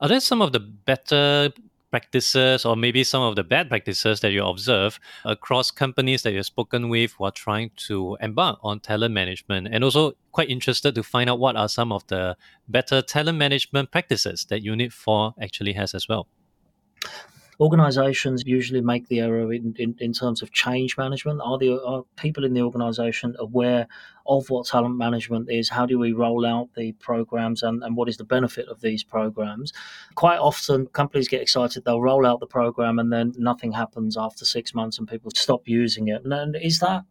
Are 0.00 0.08
there 0.08 0.20
some 0.20 0.42
of 0.42 0.52
the 0.52 0.60
better 0.60 1.50
practices 1.90 2.66
or 2.66 2.76
maybe 2.76 3.02
some 3.02 3.22
of 3.22 3.34
the 3.36 3.42
bad 3.42 3.68
practices 3.70 4.20
that 4.20 4.30
you 4.30 4.44
observe 4.44 5.00
across 5.24 5.70
companies 5.70 6.22
that 6.22 6.32
you've 6.32 6.44
spoken 6.44 6.90
with 6.90 7.12
who 7.12 7.24
are 7.24 7.30
trying 7.30 7.70
to 7.76 8.18
embark 8.20 8.58
on 8.62 8.80
talent 8.80 9.14
management? 9.14 9.68
And 9.70 9.82
also 9.82 10.12
quite 10.32 10.50
interested 10.50 10.94
to 10.94 11.02
find 11.02 11.30
out 11.30 11.38
what 11.38 11.56
are 11.56 11.68
some 11.68 11.90
of 11.90 12.06
the 12.08 12.36
better 12.68 13.00
talent 13.00 13.38
management 13.38 13.90
practices 13.90 14.46
that 14.50 14.62
unit 14.62 14.92
4 14.92 15.34
actually 15.40 15.72
has 15.72 15.94
as 15.94 16.06
well 16.06 16.28
organizations 17.60 18.44
usually 18.46 18.80
make 18.80 19.08
the 19.08 19.20
error 19.20 19.52
in, 19.52 19.74
in, 19.78 19.94
in, 19.98 20.12
terms 20.12 20.42
of 20.42 20.52
change 20.52 20.96
management. 20.96 21.40
Are, 21.42 21.58
the, 21.58 21.82
are 21.84 22.04
people 22.16 22.44
in 22.44 22.54
the 22.54 22.62
organization 22.62 23.34
aware 23.38 23.88
of 24.26 24.48
what 24.48 24.66
talent 24.66 24.96
management 24.96 25.50
is? 25.50 25.68
How 25.68 25.84
do 25.84 25.98
we 25.98 26.12
roll 26.12 26.46
out 26.46 26.68
the 26.76 26.92
programs 26.92 27.62
and, 27.62 27.82
and 27.82 27.96
what 27.96 28.08
is 28.08 28.16
the 28.16 28.24
benefit 28.24 28.68
of 28.68 28.80
these 28.80 29.02
programs? 29.02 29.72
Quite 30.14 30.38
often, 30.38 30.86
companies 30.88 31.26
get 31.26 31.42
excited, 31.42 31.84
they'll 31.84 32.00
roll 32.00 32.26
out 32.26 32.38
the 32.38 32.46
program 32.46 32.98
and 32.98 33.12
then 33.12 33.32
nothing 33.36 33.72
happens 33.72 34.16
after 34.16 34.44
six 34.44 34.72
months 34.72 34.98
and 34.98 35.08
people 35.08 35.32
stop 35.34 35.66
using 35.66 36.08
it. 36.08 36.24
And 36.24 36.56
is 36.56 36.78
that 36.78 37.02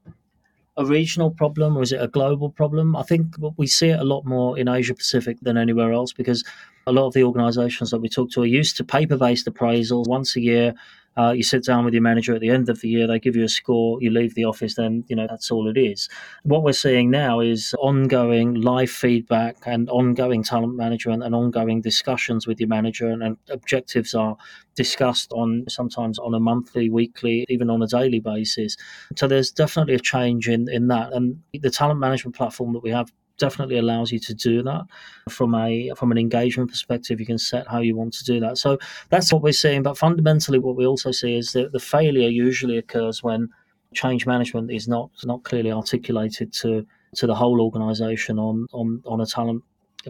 a 0.77 0.86
regional 0.86 1.31
problem 1.31 1.75
or 1.75 1.81
is 1.81 1.91
it 1.91 2.01
a 2.01 2.07
global 2.07 2.50
problem? 2.50 2.96
I 2.96 3.03
think 3.03 3.36
we 3.57 3.67
see 3.67 3.89
it 3.89 4.00
a 4.00 4.03
lot 4.03 4.25
more 4.25 4.57
in 4.57 4.67
Asia 4.67 4.93
Pacific 4.93 5.38
than 5.41 5.57
anywhere 5.57 5.91
else 5.91 6.13
because 6.13 6.43
a 6.86 6.91
lot 6.91 7.07
of 7.07 7.13
the 7.13 7.24
organizations 7.24 7.91
that 7.91 8.00
we 8.00 8.10
talk 8.10 8.29
to 8.31 8.41
are 8.43 8.46
used 8.46 8.77
to 8.77 8.84
paper 8.84 9.17
based 9.17 9.48
appraisals 9.48 10.07
once 10.07 10.36
a 10.36 10.41
year. 10.41 10.74
Uh, 11.17 11.31
you 11.31 11.43
sit 11.43 11.63
down 11.63 11.83
with 11.83 11.93
your 11.93 12.03
manager 12.03 12.36
at 12.36 12.41
the 12.41 12.50
end 12.50 12.69
of 12.69 12.79
the 12.81 12.88
year, 12.88 13.07
they 13.07 13.19
give 13.19 13.36
you 13.36 13.43
a 13.43 13.50
score, 13.50 13.97
you 14.01 14.12
leave 14.12 14.36
the 14.36 14.45
office, 14.45 14.75
then, 14.75 15.03
you 15.07 15.15
know, 15.15 15.25
that's 15.27 15.50
all 15.50 15.67
it 15.67 15.77
is. 15.77 16.07
What 16.43 16.63
we're 16.63 16.74
seeing 16.74 17.09
now 17.09 17.39
is 17.39 17.74
ongoing 17.79 18.55
live 18.62 18.91
feedback 18.91 19.57
and 19.65 19.89
ongoing 19.89 20.43
talent 20.43 20.75
management 20.75 21.24
and 21.24 21.33
ongoing 21.33 21.81
discussions 21.81 22.45
with 22.45 22.59
your 22.59 22.69
manager, 22.69 23.09
and, 23.09 23.24
and 23.24 23.38
objectives 23.50 24.13
are 24.13 24.38
discussed 24.75 25.31
on 25.33 25.65
sometimes 25.67 26.19
on 26.19 26.33
a 26.36 26.39
monthly, 26.39 26.89
weekly, 26.89 27.45
even 27.50 27.69
on 27.69 27.81
a 27.81 27.88
daily 27.88 28.19
basis. 28.19 28.77
So 29.15 29.27
there's 29.27 29.51
definitely 29.51 29.95
a 29.95 30.00
change 30.00 30.47
in, 30.47 30.69
in 30.69 30.88
that. 30.89 31.13
And 31.13 31.41
the 31.51 31.71
talent 31.71 32.00
management 32.00 32.36
platform 32.36 32.74
that 32.74 32.83
we 32.83 32.91
have 32.91 33.12
definitely 33.38 33.77
allows 33.77 34.12
you 34.12 34.20
to 34.20 34.34
do 34.34 34.63
that 34.63 34.86
from 35.29 35.56
a 35.56 35.91
from 35.96 36.12
an 36.12 36.17
engagement 36.17 36.70
perspective. 36.70 37.20
You 37.20 37.25
can 37.25 37.38
set 37.38 37.67
how 37.67 37.79
you 37.79 37.96
want 37.96 38.13
to 38.13 38.24
do 38.24 38.39
that. 38.39 38.58
So 38.58 38.77
that's 39.10 39.32
what 39.32 39.41
we're 39.41 39.53
seeing. 39.53 39.84
But 39.84 39.98
fundamentally 39.98 40.60
what 40.60 40.75
we 40.75 40.86
also 40.86 41.12
see 41.12 41.38
is 41.38 41.53
that 41.53 41.72
the 41.72 41.79
failure 41.79 42.29
usually 42.29 42.77
occurs 42.77 43.24
when 43.24 43.50
change 43.94 44.25
management 44.25 44.72
is 44.72 44.88
not 44.88 45.10
not 45.24 45.44
clearly 45.44 45.72
articulated 45.72 46.51
to 46.53 46.86
to 47.15 47.27
the 47.27 47.36
whole 47.36 47.62
organization 47.62 48.39
on 48.39 48.67
on 48.74 49.01
on 49.06 49.22
a 49.22 49.25
talent 49.25 49.63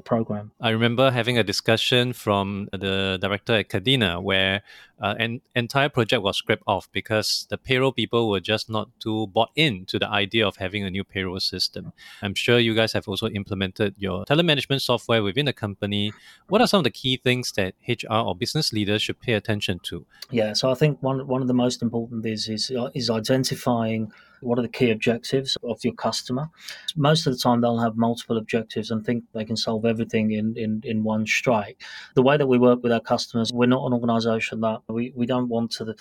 program. 0.04 0.52
I 0.62 0.70
remember 0.70 1.12
having 1.12 1.38
a 1.38 1.44
discussion 1.44 2.14
from 2.14 2.70
the 2.72 3.18
director 3.20 3.54
at 3.54 3.70
Cadena 3.70 4.22
where 4.22 4.62
uh, 5.00 5.16
an 5.20 5.42
entire 5.56 5.90
project 5.90 6.24
was 6.24 6.38
scrapped 6.38 6.64
off 6.66 6.90
because 6.92 7.48
the 7.50 7.58
payroll 7.58 7.92
people 7.92 8.30
were 8.30 8.40
just 8.40 8.70
not 8.70 8.90
too 9.00 9.28
bought 9.28 9.52
in 9.56 9.86
to 9.86 10.00
the 10.00 10.10
idea 10.10 10.48
of 10.48 10.58
having 10.58 10.84
a 10.84 10.90
new 10.90 11.04
payroll 11.04 11.40
system. 11.40 11.94
I'm 12.22 12.34
sure 12.34 12.58
you 12.58 12.74
guys 12.74 12.94
have 12.94 13.08
also 13.08 13.28
implemented 13.30 13.96
your 13.98 14.26
talent 14.26 14.48
management 14.48 14.82
software 14.82 15.22
within 15.22 15.46
the 15.46 15.54
company. 15.54 16.14
What 16.48 16.62
are 16.62 16.68
some 16.68 16.80
of 16.80 16.84
the 16.84 16.92
key 16.92 17.18
things 17.18 17.52
that 17.54 17.76
HR 17.88 18.14
or 18.14 18.36
business 18.36 18.74
leaders 18.74 19.02
should 19.02 19.20
pay 19.20 19.34
attention 19.34 19.80
to? 19.84 20.06
Yeah, 20.32 20.54
so 20.54 20.72
I 20.72 20.74
think 20.74 21.02
one 21.04 21.28
one 21.28 21.42
of 21.42 21.48
the 21.48 21.54
most 21.54 21.82
important 21.82 22.26
is 22.26 22.50
is, 22.50 22.72
is 22.94 23.10
identifying 23.10 24.12
what 24.42 24.60
are 24.60 24.62
the 24.62 24.68
key 24.68 24.92
objectives 24.92 25.58
of 25.64 25.84
your 25.84 25.94
customer. 25.94 26.50
Most 26.96 27.28
of 27.28 27.34
the 27.34 27.40
time, 27.40 27.62
they'll 27.62 27.80
have 27.80 27.98
multiple 27.98 28.38
objectives 28.38 28.92
and 28.92 29.06
think 29.06 29.24
they 29.34 29.46
can 29.46 29.58
solve 29.58 29.86
everything 29.86 30.32
in, 30.32 30.56
in, 30.58 30.82
in 30.84 31.04
one 31.04 31.26
strike. 31.26 31.82
The 32.16 32.22
way 32.22 32.38
that 32.38 32.48
we 32.48 32.58
work 32.58 32.84
with 32.84 32.92
our 32.92 33.00
customers, 33.00 33.52
we're 33.54 33.68
not 33.68 33.86
an 33.86 33.94
organization 33.94 34.62
that 34.62 34.82
we, 34.90 35.12
we 35.16 35.26
don't 35.26 35.50
want 35.50 35.72
to 35.72 35.96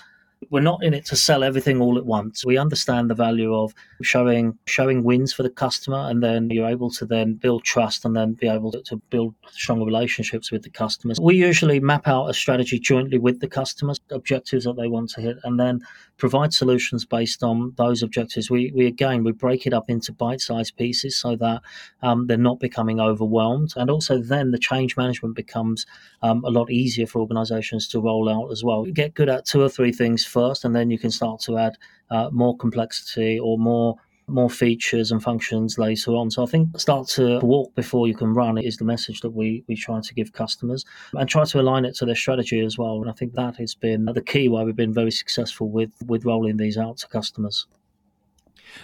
we're 0.51 0.61
not 0.61 0.83
in 0.83 0.95
it 0.95 1.05
to 1.07 1.17
sell 1.17 1.43
everything 1.45 1.81
all 1.81 1.99
at 1.99 2.07
once. 2.07 2.45
We 2.45 2.59
understand 2.59 3.11
the 3.11 3.15
value 3.15 3.55
of 3.55 3.75
showing 4.03 4.59
showing 4.67 5.05
wins 5.05 5.33
for 5.33 5.43
the 5.43 5.51
customer, 5.51 6.09
and 6.09 6.23
then 6.23 6.51
you're 6.51 6.69
able 6.69 6.91
to 6.93 7.07
then 7.07 7.35
build 7.35 7.65
trust 7.65 8.05
and 8.05 8.15
then 8.17 8.35
be 8.35 8.49
able 8.49 8.73
to, 8.73 8.83
to 8.83 8.97
build 9.11 9.35
stronger 9.51 9.85
relationships 9.85 10.51
with 10.51 10.63
the 10.63 10.71
customers. 10.71 11.19
We 11.21 11.37
usually 11.37 11.81
map 11.81 12.07
out 12.09 12.29
a 12.29 12.35
strategy 12.35 12.79
jointly 12.79 13.19
with 13.19 13.41
the 13.41 13.49
customers, 13.49 14.01
objectives 14.11 14.65
that 14.65 14.77
they 14.77 14.89
want 14.89 15.11
to 15.11 15.21
hit, 15.21 15.37
and 15.45 15.59
then 15.59 15.81
provide 16.17 16.53
solutions 16.53 17.05
based 17.05 17.43
on 17.43 17.75
those 17.77 18.03
objectives. 18.03 18.51
We, 18.51 18.73
we 18.75 18.87
again 18.87 19.25
we 19.25 19.33
break 19.33 19.67
it 19.67 19.73
up 19.73 19.91
into 19.91 20.13
bite-sized 20.13 20.77
pieces 20.77 21.19
so 21.19 21.37
that 21.37 21.63
um, 22.03 22.27
they're 22.27 22.37
not 22.37 22.61
becoming 22.61 23.01
overwhelmed, 23.01 23.75
and 23.77 23.91
also 23.91 24.19
then 24.19 24.51
the 24.51 24.59
change 24.59 24.97
management 24.97 25.35
becomes 25.35 25.87
um, 26.23 26.45
a 26.45 26.51
lot 26.51 26.71
easier 26.71 27.07
for 27.07 27.21
organisations 27.21 27.89
to 27.89 28.01
roll 28.01 28.29
out 28.29 28.51
as 28.51 28.65
well. 28.65 28.85
get 28.85 29.15
good 29.15 29.29
at 29.29 29.45
two 29.45 29.63
or 29.63 29.69
three 29.69 29.93
things 29.93 30.25
first, 30.39 30.65
and 30.65 30.75
then 30.77 30.91
you 30.91 30.99
can 31.05 31.13
start 31.21 31.39
to 31.47 31.53
add 31.67 31.75
uh, 32.11 32.29
more 32.43 32.55
complexity 32.65 33.33
or 33.47 33.55
more 33.59 33.91
more 34.29 34.51
features 34.51 35.13
and 35.13 35.23
functions 35.23 35.79
later 35.79 36.11
on. 36.21 36.31
So 36.31 36.43
I 36.43 36.47
think 36.47 36.81
start 36.81 37.07
to 37.19 37.39
walk 37.55 37.69
before 37.77 38.09
you 38.09 38.17
can 38.23 38.35
run 38.35 38.59
is 38.59 38.77
the 38.77 38.85
message 38.85 39.21
that 39.21 39.31
we 39.31 39.47
we 39.69 39.77
try 39.77 39.99
to 40.09 40.15
give 40.15 40.33
customers 40.43 40.85
and 41.13 41.29
try 41.29 41.45
to 41.53 41.61
align 41.61 41.85
it 41.85 41.95
to 41.99 42.05
their 42.07 42.21
strategy 42.25 42.61
as 42.69 42.77
well. 42.81 42.97
And 43.03 43.11
I 43.13 43.15
think 43.19 43.35
that 43.35 43.55
has 43.63 43.75
been 43.75 44.05
the 44.19 44.27
key 44.33 44.49
why 44.49 44.65
we've 44.65 44.83
been 44.85 45.01
very 45.03 45.15
successful 45.23 45.67
with 45.79 45.93
with 46.11 46.25
rolling 46.25 46.57
these 46.57 46.77
out 46.85 46.97
to 47.03 47.07
customers. 47.19 47.67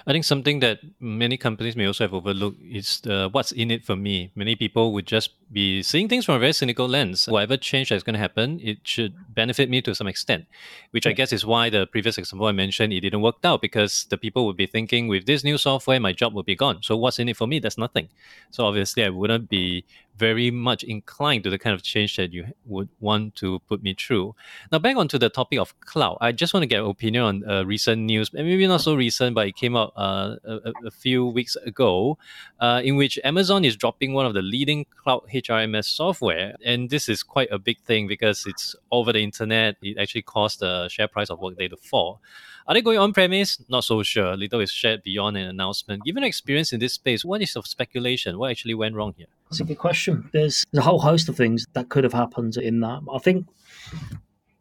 I 0.06 0.12
think 0.12 0.24
something 0.24 0.60
that 0.60 0.78
many 1.00 1.36
companies 1.36 1.76
may 1.76 1.86
also 1.86 2.04
have 2.04 2.14
overlooked 2.14 2.60
is 2.80 3.02
what's 3.34 3.52
in 3.52 3.70
it 3.70 3.84
for 3.84 3.96
me. 3.96 4.16
Many 4.34 4.54
people 4.56 4.84
would 4.94 5.08
just 5.16 5.30
be 5.52 5.82
seeing 5.82 6.08
things 6.08 6.24
from 6.24 6.36
a 6.36 6.38
very 6.38 6.52
cynical 6.52 6.88
lens. 6.88 7.26
Whatever 7.26 7.56
change 7.56 7.90
that's 7.90 8.02
going 8.02 8.14
to 8.14 8.20
happen, 8.20 8.60
it 8.62 8.78
should 8.84 9.14
benefit 9.34 9.68
me 9.68 9.82
to 9.82 9.94
some 9.94 10.06
extent, 10.06 10.46
which 10.90 11.06
I 11.06 11.12
guess 11.12 11.32
is 11.32 11.44
why 11.44 11.70
the 11.70 11.86
previous 11.86 12.18
example 12.18 12.46
I 12.46 12.52
mentioned, 12.52 12.92
it 12.92 13.00
didn't 13.00 13.22
work 13.22 13.36
out 13.44 13.60
because 13.60 14.06
the 14.10 14.16
people 14.16 14.46
would 14.46 14.56
be 14.56 14.66
thinking 14.66 15.08
with 15.08 15.26
this 15.26 15.44
new 15.44 15.58
software, 15.58 16.00
my 16.00 16.12
job 16.12 16.34
will 16.34 16.42
be 16.42 16.56
gone. 16.56 16.82
So 16.82 16.96
what's 16.96 17.18
in 17.18 17.28
it 17.28 17.36
for 17.36 17.46
me? 17.46 17.58
There's 17.58 17.78
nothing. 17.78 18.08
So 18.50 18.64
obviously 18.66 19.04
I 19.04 19.10
wouldn't 19.10 19.48
be 19.48 19.84
very 20.16 20.50
much 20.50 20.82
inclined 20.84 21.42
to 21.44 21.50
the 21.50 21.58
kind 21.58 21.74
of 21.74 21.82
change 21.82 22.16
that 22.16 22.32
you 22.32 22.46
would 22.66 22.88
want 23.00 23.34
to 23.36 23.60
put 23.68 23.82
me 23.82 23.94
through. 23.94 24.34
Now, 24.70 24.78
back 24.78 24.96
onto 24.96 25.18
the 25.18 25.28
topic 25.28 25.58
of 25.58 25.78
cloud, 25.80 26.18
I 26.20 26.32
just 26.32 26.52
want 26.52 26.62
to 26.62 26.66
get 26.66 26.80
an 26.80 26.90
opinion 26.90 27.24
on 27.24 27.48
uh, 27.48 27.64
recent 27.64 28.02
news, 28.02 28.32
maybe 28.32 28.66
not 28.66 28.82
so 28.82 28.94
recent, 28.94 29.34
but 29.34 29.46
it 29.46 29.56
came 29.56 29.76
out 29.76 29.92
uh, 29.96 30.36
a, 30.44 30.72
a, 30.84 30.90
few 30.90 31.26
weeks 31.26 31.56
ago, 31.56 32.18
uh, 32.60 32.80
in 32.84 32.96
which 32.96 33.18
Amazon 33.24 33.64
is 33.64 33.76
dropping 33.76 34.12
one 34.12 34.26
of 34.26 34.34
the 34.34 34.42
leading 34.42 34.86
cloud 35.02 35.22
HRMS 35.42 35.84
software. 35.84 36.54
And 36.64 36.90
this 36.90 37.08
is 37.08 37.22
quite 37.22 37.48
a 37.50 37.58
big 37.58 37.80
thing 37.80 38.06
because 38.06 38.44
it's 38.46 38.76
over 38.90 39.12
the 39.12 39.22
internet. 39.22 39.76
It 39.82 39.98
actually 39.98 40.22
caused 40.22 40.60
the 40.60 40.88
share 40.88 41.08
price 41.08 41.30
of 41.30 41.40
Workday 41.40 41.68
to 41.68 41.76
fall. 41.76 42.20
Are 42.66 42.74
they 42.74 42.82
going 42.82 42.98
on 42.98 43.12
premise? 43.12 43.60
Not 43.68 43.84
so 43.84 44.02
sure. 44.02 44.36
Little 44.36 44.60
is 44.60 44.70
shared 44.70 45.02
beyond 45.02 45.36
an 45.36 45.48
announcement. 45.48 46.04
Given 46.04 46.22
experience 46.22 46.72
in 46.72 46.80
this 46.80 46.94
space, 46.94 47.24
what 47.24 47.42
is 47.42 47.56
of 47.56 47.66
speculation? 47.66 48.38
What 48.38 48.50
actually 48.50 48.74
went 48.74 48.94
wrong 48.94 49.14
here? 49.16 49.26
That's 49.50 49.60
a 49.60 49.64
good 49.64 49.78
question. 49.78 50.30
There's, 50.32 50.64
there's 50.72 50.84
a 50.84 50.88
whole 50.88 51.00
host 51.00 51.28
of 51.28 51.36
things 51.36 51.66
that 51.72 51.88
could 51.88 52.04
have 52.04 52.12
happened 52.12 52.56
in 52.56 52.80
that. 52.80 53.00
I 53.12 53.18
think 53.18 53.46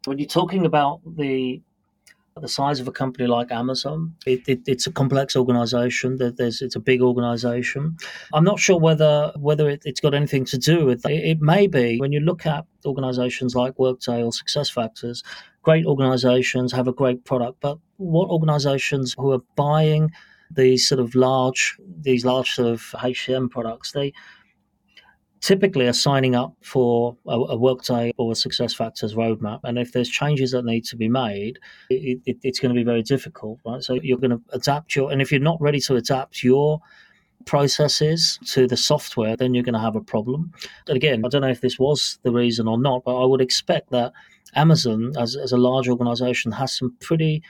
when 0.04 0.18
you're 0.18 0.26
talking 0.26 0.66
about 0.66 1.00
the 1.06 1.60
the 2.40 2.48
size 2.48 2.80
of 2.80 2.88
a 2.88 2.92
company 2.92 3.26
like 3.26 3.52
Amazon, 3.52 4.14
it, 4.26 4.40
it, 4.48 4.60
it's 4.66 4.86
a 4.86 4.92
complex 4.92 5.36
organization. 5.36 6.16
There's, 6.16 6.62
it's 6.62 6.76
a 6.76 6.80
big 6.80 7.02
organization. 7.02 7.96
I'm 8.32 8.44
not 8.44 8.58
sure 8.58 8.78
whether 8.78 9.32
whether 9.36 9.68
it, 9.68 9.82
has 9.84 10.00
got 10.00 10.14
anything 10.14 10.44
to 10.46 10.58
do 10.58 10.86
with 10.86 11.04
it. 11.06 11.12
It 11.12 11.40
may 11.40 11.66
be 11.66 11.98
when 11.98 12.12
you 12.12 12.20
look 12.20 12.46
at 12.46 12.64
organizations 12.86 13.54
like 13.54 13.78
Workday 13.78 14.22
or 14.22 14.30
SuccessFactors, 14.30 15.22
great 15.62 15.84
organizations 15.84 16.72
have 16.72 16.88
a 16.88 16.92
great 16.92 17.24
product, 17.24 17.60
but 17.60 17.78
what 17.98 18.28
organizations 18.30 19.14
who 19.18 19.32
are 19.32 19.42
buying 19.56 20.10
these 20.50 20.86
sort 20.86 21.00
of 21.00 21.14
large 21.14 21.76
these 22.00 22.24
large 22.24 22.50
sort 22.50 22.68
of 22.68 22.80
HCM 22.94 23.50
products, 23.50 23.92
they 23.92 24.12
typically 25.42 25.88
are 25.88 25.92
signing 25.92 26.34
up 26.36 26.54
for 26.62 27.16
a, 27.26 27.34
a 27.34 27.56
workday 27.56 28.12
or 28.16 28.30
a 28.30 28.34
SuccessFactors 28.34 29.14
roadmap 29.14 29.60
and 29.64 29.76
if 29.76 29.92
there's 29.92 30.08
changes 30.08 30.52
that 30.52 30.64
need 30.64 30.84
to 30.84 30.96
be 30.96 31.08
made 31.08 31.58
it, 31.90 32.20
it, 32.24 32.36
it's 32.42 32.60
going 32.60 32.72
to 32.72 32.78
be 32.78 32.84
very 32.84 33.02
difficult 33.02 33.58
right? 33.66 33.82
So 33.82 33.98
you're 34.02 34.18
going 34.18 34.30
to 34.30 34.40
adapt 34.52 34.94
your 34.94 35.10
and 35.10 35.20
if 35.20 35.30
you're 35.30 35.40
not 35.40 35.60
ready 35.60 35.80
to 35.80 35.96
adapt 35.96 36.44
your 36.44 36.80
processes 37.44 38.38
to 38.46 38.68
the 38.68 38.76
software 38.76 39.36
then 39.36 39.52
you're 39.52 39.64
going 39.64 39.74
to 39.74 39.80
have 39.80 39.96
a 39.96 40.00
problem. 40.00 40.52
And 40.86 40.96
again 40.96 41.22
i 41.24 41.28
don't 41.28 41.42
know 41.42 41.48
if 41.48 41.60
this 41.60 41.78
was 41.78 42.18
the 42.22 42.30
reason 42.30 42.68
or 42.68 42.78
not 42.78 43.02
but 43.04 43.20
i 43.20 43.26
would 43.26 43.40
expect 43.40 43.90
that 43.90 44.12
amazon 44.54 45.12
as, 45.18 45.34
as 45.34 45.50
a 45.50 45.56
large 45.56 45.88
organization 45.88 46.52
has 46.52 46.76
some 46.76 46.96
pretty 47.00 47.42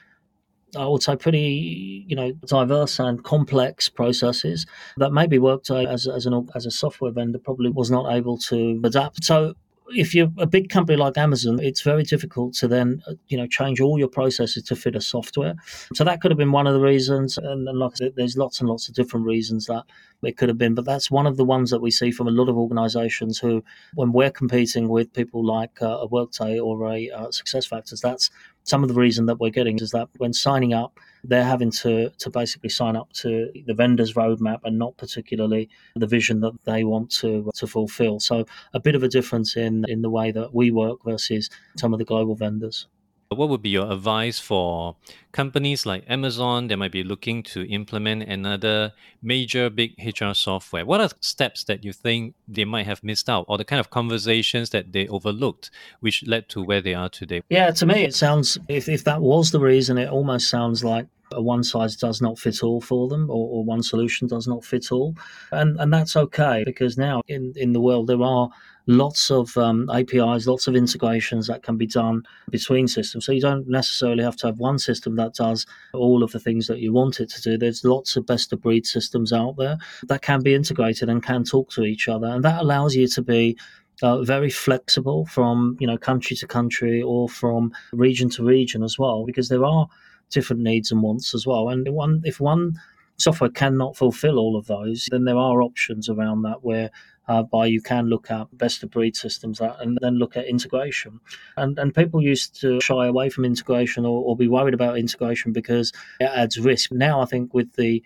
I 0.76 0.86
would 0.86 1.02
say, 1.02 1.16
pretty 1.16 2.04
you 2.06 2.16
know 2.16 2.32
diverse 2.46 2.98
and 2.98 3.22
complex 3.22 3.88
processes 3.88 4.66
that 4.96 5.12
maybe 5.12 5.38
Workday 5.38 5.86
as 5.86 6.06
as 6.06 6.26
an 6.26 6.48
as 6.54 6.66
a 6.66 6.70
software 6.70 7.12
vendor 7.12 7.38
probably 7.38 7.70
was 7.70 7.90
not 7.90 8.12
able 8.12 8.38
to 8.38 8.80
adapt. 8.84 9.24
So 9.24 9.54
if 9.94 10.14
you're 10.14 10.30
a 10.38 10.46
big 10.46 10.68
company 10.68 10.96
like 10.96 11.18
Amazon, 11.18 11.60
it's 11.60 11.82
very 11.82 12.02
difficult 12.02 12.54
to 12.54 12.68
then 12.68 13.02
you 13.28 13.36
know 13.36 13.46
change 13.46 13.80
all 13.80 13.98
your 13.98 14.08
processes 14.08 14.62
to 14.64 14.76
fit 14.76 14.96
a 14.96 15.00
software. 15.00 15.54
So 15.94 16.04
that 16.04 16.20
could 16.20 16.30
have 16.30 16.38
been 16.38 16.52
one 16.52 16.66
of 16.66 16.74
the 16.74 16.80
reasons, 16.80 17.38
and, 17.38 17.68
and 17.68 17.78
like 17.78 17.92
I 17.92 17.96
said, 17.96 18.12
there's 18.16 18.36
lots 18.36 18.60
and 18.60 18.68
lots 18.68 18.88
of 18.88 18.94
different 18.94 19.26
reasons 19.26 19.66
that 19.66 19.84
it 20.22 20.36
could 20.36 20.48
have 20.48 20.58
been. 20.58 20.74
But 20.74 20.84
that's 20.84 21.10
one 21.10 21.26
of 21.26 21.36
the 21.36 21.44
ones 21.44 21.70
that 21.70 21.80
we 21.80 21.90
see 21.90 22.10
from 22.10 22.28
a 22.28 22.32
lot 22.32 22.48
of 22.48 22.56
organisations 22.56 23.38
who, 23.38 23.62
when 23.94 24.12
we're 24.12 24.30
competing 24.30 24.88
with 24.88 25.12
people 25.12 25.44
like 25.44 25.82
uh, 25.82 25.98
a 26.00 26.06
Workday 26.06 26.58
or 26.58 26.90
a 26.90 27.10
uh, 27.10 27.26
SuccessFactors, 27.28 28.00
that's 28.00 28.30
some 28.64 28.82
of 28.82 28.88
the 28.88 28.94
reason 28.94 29.26
that 29.26 29.40
we're 29.40 29.50
getting 29.50 29.78
is 29.78 29.90
that 29.90 30.08
when 30.18 30.32
signing 30.32 30.72
up 30.72 30.98
they're 31.24 31.44
having 31.44 31.70
to 31.70 32.10
to 32.18 32.30
basically 32.30 32.68
sign 32.68 32.96
up 32.96 33.12
to 33.12 33.50
the 33.66 33.74
vendor's 33.74 34.14
roadmap 34.14 34.60
and 34.64 34.78
not 34.78 34.96
particularly 34.96 35.68
the 35.94 36.06
vision 36.06 36.40
that 36.40 36.52
they 36.64 36.84
want 36.84 37.10
to 37.10 37.50
to 37.54 37.66
fulfill. 37.66 38.18
So 38.20 38.44
a 38.74 38.80
bit 38.80 38.94
of 38.94 39.02
a 39.02 39.08
difference 39.08 39.56
in 39.56 39.84
in 39.88 40.02
the 40.02 40.10
way 40.10 40.32
that 40.32 40.54
we 40.54 40.70
work 40.70 40.98
versus 41.04 41.48
some 41.76 41.92
of 41.92 41.98
the 41.98 42.04
global 42.04 42.34
vendors. 42.34 42.86
What 43.34 43.48
would 43.48 43.62
be 43.62 43.70
your 43.70 43.90
advice 43.90 44.38
for 44.38 44.96
companies 45.32 45.86
like 45.86 46.04
Amazon 46.08 46.68
that 46.68 46.76
might 46.76 46.92
be 46.92 47.02
looking 47.02 47.42
to 47.44 47.68
implement 47.68 48.24
another 48.24 48.92
major 49.22 49.70
big 49.70 49.94
HR 49.98 50.32
software? 50.34 50.84
What 50.84 51.00
are 51.00 51.10
steps 51.20 51.64
that 51.64 51.84
you 51.84 51.92
think 51.92 52.34
they 52.48 52.64
might 52.64 52.86
have 52.86 53.02
missed 53.02 53.28
out 53.28 53.44
or 53.48 53.58
the 53.58 53.64
kind 53.64 53.80
of 53.80 53.90
conversations 53.90 54.70
that 54.70 54.92
they 54.92 55.06
overlooked 55.08 55.70
which 56.00 56.24
led 56.26 56.48
to 56.50 56.62
where 56.62 56.80
they 56.80 56.94
are 56.94 57.08
today? 57.08 57.42
Yeah, 57.48 57.70
to 57.72 57.86
me, 57.86 58.04
it 58.04 58.14
sounds, 58.14 58.58
if, 58.68 58.88
if 58.88 59.04
that 59.04 59.20
was 59.20 59.50
the 59.50 59.60
reason, 59.60 59.98
it 59.98 60.08
almost 60.08 60.48
sounds 60.48 60.84
like 60.84 61.06
a 61.32 61.42
one 61.42 61.64
size 61.64 61.96
does 61.96 62.20
not 62.20 62.38
fit 62.38 62.62
all 62.62 62.80
for 62.80 63.08
them 63.08 63.30
or, 63.30 63.48
or, 63.48 63.64
one 63.64 63.82
solution 63.82 64.28
does 64.28 64.46
not 64.46 64.64
fit 64.64 64.92
all 64.92 65.16
and 65.50 65.78
and 65.80 65.92
that's 65.92 66.14
okay 66.14 66.62
because 66.66 66.98
now 66.98 67.22
in 67.28 67.52
in 67.56 67.72
the 67.72 67.80
world 67.80 68.06
there 68.06 68.22
are 68.22 68.50
lots 68.86 69.30
of 69.30 69.56
um, 69.56 69.88
APIs, 69.90 70.46
lots 70.46 70.66
of 70.66 70.74
integrations 70.74 71.46
that 71.46 71.62
can 71.62 71.76
be 71.76 71.86
done 71.86 72.22
between 72.50 72.88
systems. 72.88 73.26
So 73.26 73.32
you 73.32 73.40
don't 73.40 73.68
necessarily 73.68 74.24
have 74.24 74.36
to 74.36 74.48
have 74.48 74.58
one 74.58 74.78
system 74.78 75.16
that 75.16 75.34
does 75.34 75.66
all 75.92 76.22
of 76.22 76.32
the 76.32 76.40
things 76.40 76.66
that 76.66 76.80
you 76.80 76.92
want 76.92 77.20
it 77.20 77.30
to 77.30 77.42
do. 77.42 77.58
There's 77.58 77.84
lots 77.84 78.16
of 78.16 78.26
best 78.26 78.52
of 78.52 78.60
breed 78.60 78.86
systems 78.86 79.32
out 79.32 79.56
there 79.56 79.78
that 80.08 80.22
can 80.22 80.42
be 80.42 80.54
integrated 80.54 81.08
and 81.08 81.22
can 81.22 81.44
talk 81.44 81.70
to 81.70 81.84
each 81.84 82.08
other, 82.08 82.26
and 82.26 82.44
that 82.44 82.60
allows 82.60 82.94
you 82.94 83.06
to 83.08 83.22
be 83.22 83.56
uh, 84.02 84.22
very 84.22 84.50
flexible 84.50 85.26
from 85.26 85.76
you 85.78 85.86
know 85.86 85.96
country 85.96 86.36
to 86.36 86.46
country 86.46 87.02
or 87.02 87.28
from 87.28 87.72
region 87.92 88.28
to 88.30 88.44
region 88.44 88.82
as 88.82 88.98
well, 88.98 89.24
because 89.24 89.48
there 89.48 89.64
are 89.64 89.86
different 90.30 90.62
needs 90.62 90.90
and 90.90 91.02
wants 91.02 91.34
as 91.34 91.46
well. 91.46 91.68
And 91.68 91.88
one 91.90 92.22
if 92.24 92.40
one 92.40 92.80
software 93.22 93.50
cannot 93.50 93.96
fulfill 93.96 94.38
all 94.38 94.56
of 94.56 94.66
those, 94.66 95.08
then 95.10 95.24
there 95.24 95.36
are 95.36 95.62
options 95.62 96.08
around 96.08 96.42
that 96.42 96.62
where 96.62 96.90
uh, 97.28 97.42
by 97.42 97.66
you 97.66 97.80
can 97.80 98.06
look 98.06 98.30
at 98.30 98.46
best 98.58 98.82
of 98.82 98.90
breed 98.90 99.16
systems 99.16 99.60
and 99.60 99.96
then 100.00 100.16
look 100.16 100.36
at 100.36 100.46
integration. 100.46 101.20
And 101.56 101.78
and 101.78 101.94
people 101.94 102.20
used 102.20 102.60
to 102.60 102.80
shy 102.80 103.06
away 103.06 103.30
from 103.30 103.44
integration 103.44 104.04
or, 104.04 104.22
or 104.24 104.36
be 104.36 104.48
worried 104.48 104.74
about 104.74 104.98
integration 104.98 105.52
because 105.52 105.92
it 106.20 106.24
adds 106.24 106.58
risk. 106.58 106.92
Now 106.92 107.20
I 107.20 107.26
think 107.26 107.54
with 107.54 107.72
the 107.74 108.02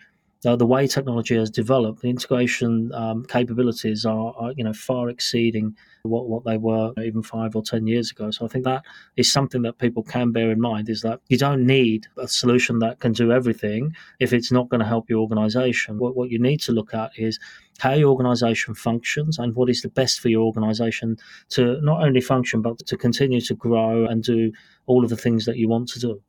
uh, 0.47 0.57
the 0.57 0.67
way 0.67 0.87
technology 0.87 1.37
has 1.37 1.51
developed, 1.51 2.03
the 2.03 2.09
integration 2.09 2.93
um, 2.95 3.25
capabilities 3.25 4.07
are, 4.07 4.33
are, 4.39 4.53
you 4.57 4.63
know, 4.63 4.73
far 4.73 5.09
exceeding 5.09 5.77
what, 6.03 6.29
what 6.29 6.45
they 6.45 6.57
were 6.57 6.93
even 7.03 7.23
five 7.23 7.57
or 7.57 7.63
ten 7.63 7.87
years 7.87 8.11
ago. 8.11 8.31
So 8.31 8.45
I 8.45 8.49
think 8.49 8.65
that 8.65 8.85
is 9.17 9.31
something 9.31 9.63
that 9.63 9.79
people 9.79 10.03
can 10.03 10.33
bear 10.33 10.51
in 10.51 10.61
mind: 10.61 10.89
is 10.89 11.03
that 11.03 11.21
you 11.29 11.37
don't 11.37 11.67
need 11.67 12.07
a 12.17 12.29
solution 12.29 12.79
that 12.79 13.01
can 13.01 13.13
do 13.13 13.33
everything 13.33 13.95
if 14.21 14.33
it's 14.33 14.53
not 14.53 14.69
going 14.69 14.81
to 14.81 14.87
help 14.87 15.11
your 15.11 15.21
organization. 15.21 15.99
What 15.99 16.17
what 16.17 16.31
you 16.31 16.39
need 16.39 16.61
to 16.63 16.73
look 16.73 16.95
at 16.95 17.11
is 17.17 17.39
how 17.79 17.93
your 17.93 18.11
organization 18.11 18.75
functions 18.75 19.39
and 19.39 19.55
what 19.55 19.69
is 19.69 19.83
the 19.83 19.89
best 19.89 20.21
for 20.21 20.29
your 20.29 20.43
organization 20.43 21.17
to 21.51 21.81
not 21.83 22.03
only 22.03 22.21
function 22.21 22.63
but 22.63 22.79
to 22.87 22.97
continue 22.97 23.41
to 23.41 23.55
grow 23.55 24.07
and 24.07 24.23
do 24.23 24.53
all 24.87 25.05
of 25.05 25.11
the 25.11 25.17
things 25.17 25.45
that 25.45 25.57
you 25.57 25.69
want 25.69 25.89
to 25.89 25.99
do. 25.99 26.23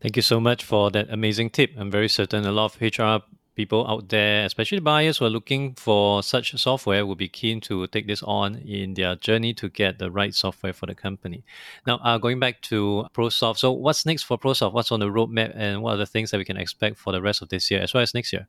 Thank 0.00 0.16
you 0.16 0.22
so 0.22 0.40
much 0.40 0.64
for 0.64 0.90
that 0.92 1.08
amazing 1.10 1.50
tip. 1.50 1.72
I'm 1.76 1.90
very 1.90 2.08
certain 2.08 2.46
a 2.46 2.52
lot 2.52 2.76
of 2.76 2.80
HR 2.80 3.24
people 3.58 3.84
out 3.88 4.08
there, 4.08 4.44
especially 4.46 4.78
buyers 4.78 5.18
who 5.18 5.24
are 5.24 5.30
looking 5.38 5.74
for 5.74 6.22
such 6.22 6.56
software, 6.56 7.04
will 7.04 7.16
be 7.16 7.28
keen 7.28 7.60
to 7.60 7.88
take 7.88 8.06
this 8.06 8.22
on 8.22 8.54
in 8.58 8.94
their 8.94 9.16
journey 9.16 9.52
to 9.52 9.68
get 9.68 9.98
the 9.98 10.10
right 10.12 10.32
software 10.32 10.72
for 10.72 10.86
the 10.86 10.94
company. 10.94 11.42
Now, 11.84 11.96
uh, 12.04 12.18
going 12.18 12.38
back 12.38 12.62
to 12.70 13.06
ProSoft, 13.12 13.58
so 13.58 13.72
what's 13.72 14.06
next 14.06 14.22
for 14.22 14.38
ProSoft? 14.38 14.72
What's 14.74 14.92
on 14.92 15.00
the 15.00 15.08
roadmap, 15.08 15.50
and 15.56 15.82
what 15.82 15.94
are 15.94 15.96
the 15.96 16.06
things 16.06 16.30
that 16.30 16.38
we 16.38 16.44
can 16.44 16.56
expect 16.56 16.98
for 16.98 17.12
the 17.12 17.20
rest 17.20 17.42
of 17.42 17.48
this 17.48 17.68
year 17.68 17.80
as 17.80 17.92
well 17.92 18.04
as 18.04 18.14
next 18.14 18.32
year? 18.32 18.46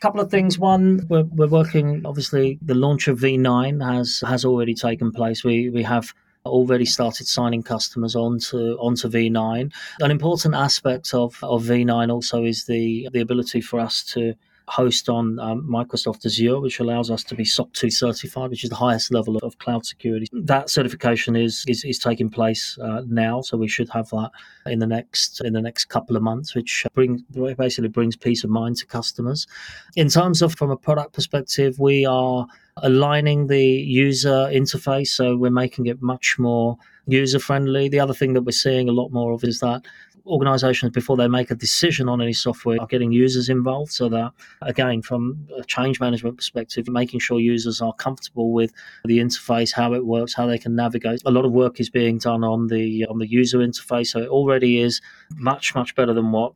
Couple 0.00 0.22
of 0.22 0.30
things. 0.30 0.58
One, 0.58 1.06
we're, 1.10 1.24
we're 1.24 1.46
working. 1.46 2.00
Obviously, 2.06 2.58
the 2.62 2.74
launch 2.74 3.08
of 3.08 3.18
V9 3.18 3.84
has 3.92 4.24
has 4.26 4.46
already 4.46 4.72
taken 4.72 5.12
place. 5.12 5.44
We 5.44 5.68
we 5.68 5.82
have 5.82 6.14
already 6.46 6.84
started 6.84 7.26
signing 7.26 7.62
customers 7.62 8.16
onto 8.16 8.74
onto 8.78 9.08
V9. 9.08 9.72
An 10.00 10.10
important 10.10 10.54
aspect 10.54 11.12
of, 11.14 11.36
of 11.42 11.64
V9 11.64 12.10
also 12.10 12.44
is 12.44 12.64
the 12.64 13.08
the 13.12 13.20
ability 13.20 13.60
for 13.60 13.80
us 13.80 14.02
to 14.04 14.34
host 14.68 15.08
on 15.08 15.38
um, 15.40 15.62
Microsoft 15.68 16.24
Azure, 16.24 16.60
which 16.60 16.80
allows 16.80 17.10
us 17.10 17.24
to 17.24 17.34
be 17.34 17.44
SOC 17.44 17.72
2 17.72 17.90
certified, 17.90 18.50
which 18.50 18.64
is 18.64 18.70
the 18.70 18.76
highest 18.76 19.12
level 19.12 19.36
of 19.38 19.58
cloud 19.58 19.84
security. 19.84 20.26
That 20.32 20.70
certification 20.70 21.36
is 21.36 21.64
is, 21.66 21.84
is 21.84 21.98
taking 21.98 22.30
place 22.30 22.78
uh, 22.78 23.02
now, 23.06 23.40
so 23.40 23.56
we 23.56 23.68
should 23.68 23.88
have 23.90 24.08
that 24.10 24.30
in 24.66 24.78
the 24.78 24.86
next 24.86 25.40
in 25.44 25.52
the 25.52 25.60
next 25.60 25.86
couple 25.86 26.16
of 26.16 26.22
months, 26.22 26.54
which 26.54 26.86
brings 26.94 27.22
basically 27.56 27.88
brings 27.88 28.16
peace 28.16 28.44
of 28.44 28.50
mind 28.50 28.76
to 28.76 28.86
customers. 28.86 29.46
In 29.96 30.08
terms 30.08 30.42
of 30.42 30.54
from 30.54 30.70
a 30.70 30.76
product 30.76 31.12
perspective, 31.12 31.78
we 31.78 32.06
are 32.06 32.46
aligning 32.76 33.46
the 33.48 33.64
user 33.64 34.48
interface, 34.52 35.08
so 35.08 35.36
we're 35.36 35.50
making 35.50 35.86
it 35.86 36.00
much 36.00 36.38
more 36.38 36.76
user 37.06 37.38
friendly. 37.38 37.88
The 37.88 38.00
other 38.00 38.14
thing 38.14 38.34
that 38.34 38.42
we're 38.42 38.52
seeing 38.52 38.88
a 38.88 38.92
lot 38.92 39.10
more 39.10 39.32
of 39.32 39.44
is 39.44 39.60
that 39.60 39.82
organizations 40.30 40.92
before 40.92 41.16
they 41.16 41.28
make 41.28 41.50
a 41.50 41.54
decision 41.54 42.08
on 42.08 42.20
any 42.22 42.32
software 42.32 42.80
are 42.80 42.86
getting 42.86 43.12
users 43.12 43.48
involved 43.48 43.92
so 43.92 44.08
that 44.08 44.32
again 44.62 45.02
from 45.02 45.46
a 45.56 45.64
change 45.64 46.00
management 46.00 46.36
perspective 46.36 46.88
making 46.88 47.20
sure 47.20 47.40
users 47.40 47.82
are 47.82 47.92
comfortable 47.94 48.52
with 48.52 48.72
the 49.04 49.18
interface 49.18 49.74
how 49.74 49.92
it 49.92 50.06
works 50.06 50.34
how 50.34 50.46
they 50.46 50.58
can 50.58 50.74
navigate. 50.74 51.20
A 51.26 51.30
lot 51.30 51.44
of 51.44 51.52
work 51.52 51.80
is 51.80 51.90
being 51.90 52.18
done 52.18 52.44
on 52.44 52.68
the 52.68 53.06
on 53.06 53.18
the 53.18 53.28
user 53.28 53.58
interface 53.58 54.08
so 54.08 54.20
it 54.20 54.28
already 54.28 54.80
is 54.80 55.00
much 55.36 55.74
much 55.74 55.94
better 55.94 56.14
than 56.14 56.32
what 56.32 56.52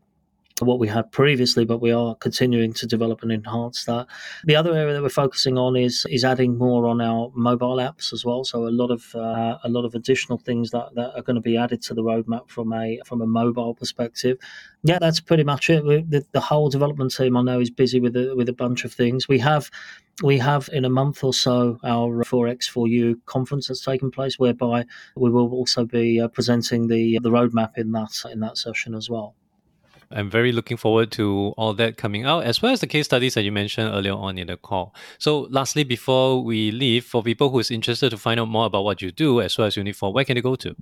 what 0.60 0.78
we 0.78 0.86
had 0.86 1.10
previously, 1.10 1.64
but 1.64 1.80
we 1.80 1.90
are 1.90 2.14
continuing 2.16 2.72
to 2.74 2.86
develop 2.86 3.22
and 3.22 3.32
enhance 3.32 3.84
that. 3.84 4.06
The 4.44 4.54
other 4.54 4.72
area 4.72 4.94
that 4.94 5.02
we're 5.02 5.08
focusing 5.08 5.58
on 5.58 5.76
is 5.76 6.06
is 6.08 6.24
adding 6.24 6.56
more 6.56 6.86
on 6.86 7.00
our 7.00 7.32
mobile 7.34 7.76
apps 7.76 8.12
as 8.12 8.24
well. 8.24 8.44
So 8.44 8.66
a 8.66 8.70
lot 8.70 8.90
of 8.90 9.14
uh, 9.16 9.58
a 9.64 9.68
lot 9.68 9.84
of 9.84 9.94
additional 9.94 10.38
things 10.38 10.70
that, 10.70 10.94
that 10.94 11.16
are 11.16 11.22
going 11.22 11.34
to 11.34 11.42
be 11.42 11.56
added 11.56 11.82
to 11.82 11.94
the 11.94 12.02
roadmap 12.02 12.48
from 12.48 12.72
a 12.72 13.00
from 13.04 13.20
a 13.20 13.26
mobile 13.26 13.74
perspective. 13.74 14.38
Yeah, 14.84 14.98
that's 15.00 15.18
pretty 15.18 15.44
much 15.44 15.70
it. 15.70 15.84
The, 15.84 16.24
the 16.32 16.40
whole 16.40 16.68
development 16.68 17.14
team 17.14 17.36
I 17.36 17.42
know 17.42 17.58
is 17.58 17.70
busy 17.70 18.00
with 18.00 18.14
a, 18.16 18.34
with 18.36 18.48
a 18.48 18.52
bunch 18.52 18.84
of 18.84 18.92
things. 18.92 19.26
We 19.26 19.38
have 19.40 19.70
we 20.22 20.38
have 20.38 20.68
in 20.72 20.84
a 20.84 20.90
month 20.90 21.24
or 21.24 21.34
so 21.34 21.80
our 21.82 22.22
4X4U 22.22 23.24
conference 23.26 23.66
that's 23.66 23.84
taking 23.84 24.12
place, 24.12 24.38
whereby 24.38 24.84
we 25.16 25.30
will 25.30 25.50
also 25.52 25.84
be 25.84 26.20
uh, 26.20 26.28
presenting 26.28 26.86
the 26.86 27.18
the 27.20 27.30
roadmap 27.30 27.76
in 27.76 27.90
that 27.92 28.22
in 28.30 28.38
that 28.40 28.56
session 28.56 28.94
as 28.94 29.10
well. 29.10 29.34
I'm 30.10 30.30
very 30.30 30.52
looking 30.52 30.76
forward 30.76 31.10
to 31.12 31.54
all 31.56 31.74
that 31.74 31.96
coming 31.96 32.24
out, 32.24 32.44
as 32.44 32.62
well 32.62 32.72
as 32.72 32.80
the 32.80 32.86
case 32.86 33.06
studies 33.06 33.34
that 33.34 33.42
you 33.42 33.52
mentioned 33.52 33.92
earlier 33.92 34.12
on 34.12 34.38
in 34.38 34.46
the 34.46 34.56
call. 34.56 34.94
So, 35.18 35.46
lastly, 35.50 35.84
before 35.84 36.42
we 36.42 36.70
leave, 36.70 37.04
for 37.04 37.22
people 37.22 37.50
who 37.50 37.58
is 37.58 37.70
interested 37.70 38.10
to 38.10 38.16
find 38.16 38.40
out 38.40 38.48
more 38.48 38.66
about 38.66 38.84
what 38.84 39.02
you 39.02 39.10
do, 39.12 39.40
as 39.40 39.56
well 39.58 39.66
as 39.66 39.76
Unit4, 39.76 40.12
where 40.12 40.24
can 40.24 40.34
they 40.34 40.42
go 40.42 40.56
to? 40.56 40.74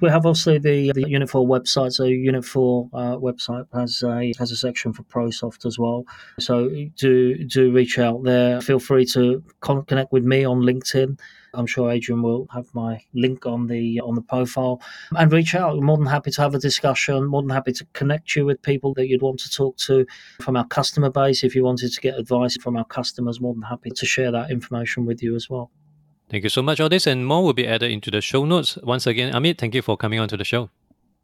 We 0.00 0.08
have 0.08 0.24
obviously 0.24 0.58
the 0.58 0.92
the 0.92 1.04
Unit4 1.04 1.46
website. 1.46 1.92
So 1.92 2.04
Unit4 2.04 2.90
uh, 2.92 3.16
website 3.16 3.66
has 3.74 4.02
a 4.02 4.32
has 4.38 4.52
a 4.52 4.56
section 4.56 4.92
for 4.92 5.02
ProSoft 5.02 5.66
as 5.66 5.78
well. 5.78 6.04
So 6.38 6.70
do 6.96 7.44
do 7.44 7.72
reach 7.72 7.98
out 7.98 8.22
there. 8.22 8.60
Feel 8.60 8.78
free 8.78 9.04
to 9.06 9.42
con- 9.60 9.84
connect 9.84 10.12
with 10.12 10.24
me 10.24 10.44
on 10.44 10.60
LinkedIn. 10.60 11.18
I'm 11.54 11.66
sure 11.66 11.90
Adrian 11.90 12.22
will 12.22 12.46
have 12.52 12.72
my 12.74 13.02
link 13.14 13.46
on 13.46 13.66
the 13.66 14.00
uh, 14.00 14.06
on 14.06 14.14
the 14.14 14.22
profile 14.22 14.80
and 15.16 15.32
reach 15.32 15.54
out. 15.54 15.80
More 15.80 15.96
than 15.96 16.06
happy 16.06 16.30
to 16.30 16.40
have 16.42 16.54
a 16.54 16.58
discussion. 16.58 17.26
More 17.26 17.42
than 17.42 17.50
happy 17.50 17.72
to 17.72 17.86
connect 17.92 18.36
you 18.36 18.44
with 18.46 18.62
people 18.62 18.94
that 18.94 19.08
you'd 19.08 19.22
want 19.22 19.40
to 19.40 19.50
talk 19.50 19.76
to 19.78 20.06
from 20.40 20.56
our 20.56 20.66
customer 20.66 21.10
base. 21.10 21.42
If 21.44 21.54
you 21.54 21.64
wanted 21.64 21.92
to 21.92 22.00
get 22.00 22.18
advice 22.18 22.56
from 22.56 22.76
our 22.76 22.84
customers, 22.84 23.40
more 23.40 23.54
than 23.54 23.62
happy 23.62 23.90
to 23.90 24.06
share 24.06 24.30
that 24.32 24.50
information 24.50 25.06
with 25.06 25.22
you 25.22 25.34
as 25.34 25.48
well. 25.50 25.70
Thank 26.28 26.44
you 26.44 26.50
so 26.50 26.62
much. 26.62 26.78
All 26.80 26.88
this 26.88 27.06
and 27.06 27.26
more 27.26 27.44
will 27.44 27.52
be 27.52 27.66
added 27.66 27.90
into 27.90 28.10
the 28.10 28.20
show 28.20 28.44
notes. 28.44 28.78
Once 28.82 29.06
again, 29.06 29.32
Amit, 29.32 29.58
thank 29.58 29.74
you 29.74 29.82
for 29.82 29.96
coming 29.96 30.20
on 30.20 30.28
to 30.28 30.36
the 30.36 30.44
show. 30.44 30.70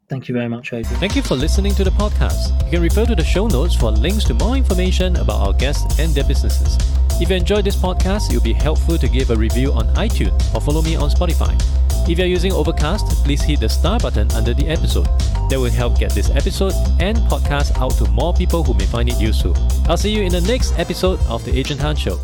Thank 0.09 0.29
you 0.29 0.33
very 0.33 0.47
much, 0.47 0.71
Adrian. 0.71 0.99
Thank 1.01 1.17
you 1.17 1.21
for 1.21 1.35
listening 1.35 1.75
to 1.75 1.83
the 1.83 1.89
podcast. 1.89 2.63
You 2.65 2.71
can 2.71 2.81
refer 2.81 3.05
to 3.05 3.15
the 3.15 3.25
show 3.25 3.47
notes 3.47 3.75
for 3.75 3.91
links 3.91 4.23
to 4.25 4.33
more 4.33 4.55
information 4.55 5.17
about 5.17 5.45
our 5.45 5.53
guests 5.53 5.99
and 5.99 6.15
their 6.15 6.23
businesses. 6.23 6.77
If 7.19 7.29
you 7.29 7.35
enjoyed 7.35 7.65
this 7.65 7.75
podcast, 7.75 8.31
it 8.31 8.35
would 8.35 8.43
be 8.43 8.53
helpful 8.53 8.97
to 8.97 9.07
give 9.09 9.31
a 9.31 9.35
review 9.35 9.73
on 9.73 9.93
iTunes 9.95 10.55
or 10.55 10.61
follow 10.61 10.81
me 10.81 10.95
on 10.95 11.09
Spotify. 11.09 11.51
If 12.09 12.17
you're 12.17 12.27
using 12.27 12.53
Overcast, 12.53 13.05
please 13.25 13.41
hit 13.41 13.59
the 13.59 13.67
star 13.67 13.99
button 13.99 14.31
under 14.31 14.53
the 14.53 14.69
episode. 14.69 15.07
That 15.49 15.59
will 15.59 15.71
help 15.71 15.99
get 15.99 16.11
this 16.13 16.29
episode 16.29 16.73
and 17.01 17.17
podcast 17.29 17.77
out 17.81 17.91
to 17.97 18.09
more 18.11 18.33
people 18.33 18.63
who 18.63 18.75
may 18.75 18.85
find 18.85 19.09
it 19.09 19.19
useful. 19.19 19.57
I'll 19.89 19.97
see 19.97 20.11
you 20.11 20.23
in 20.23 20.31
the 20.31 20.41
next 20.41 20.77
episode 20.79 21.19
of 21.27 21.43
The 21.43 21.57
Adrian 21.57 21.79
Tan 21.79 21.97
Show. 21.97 22.17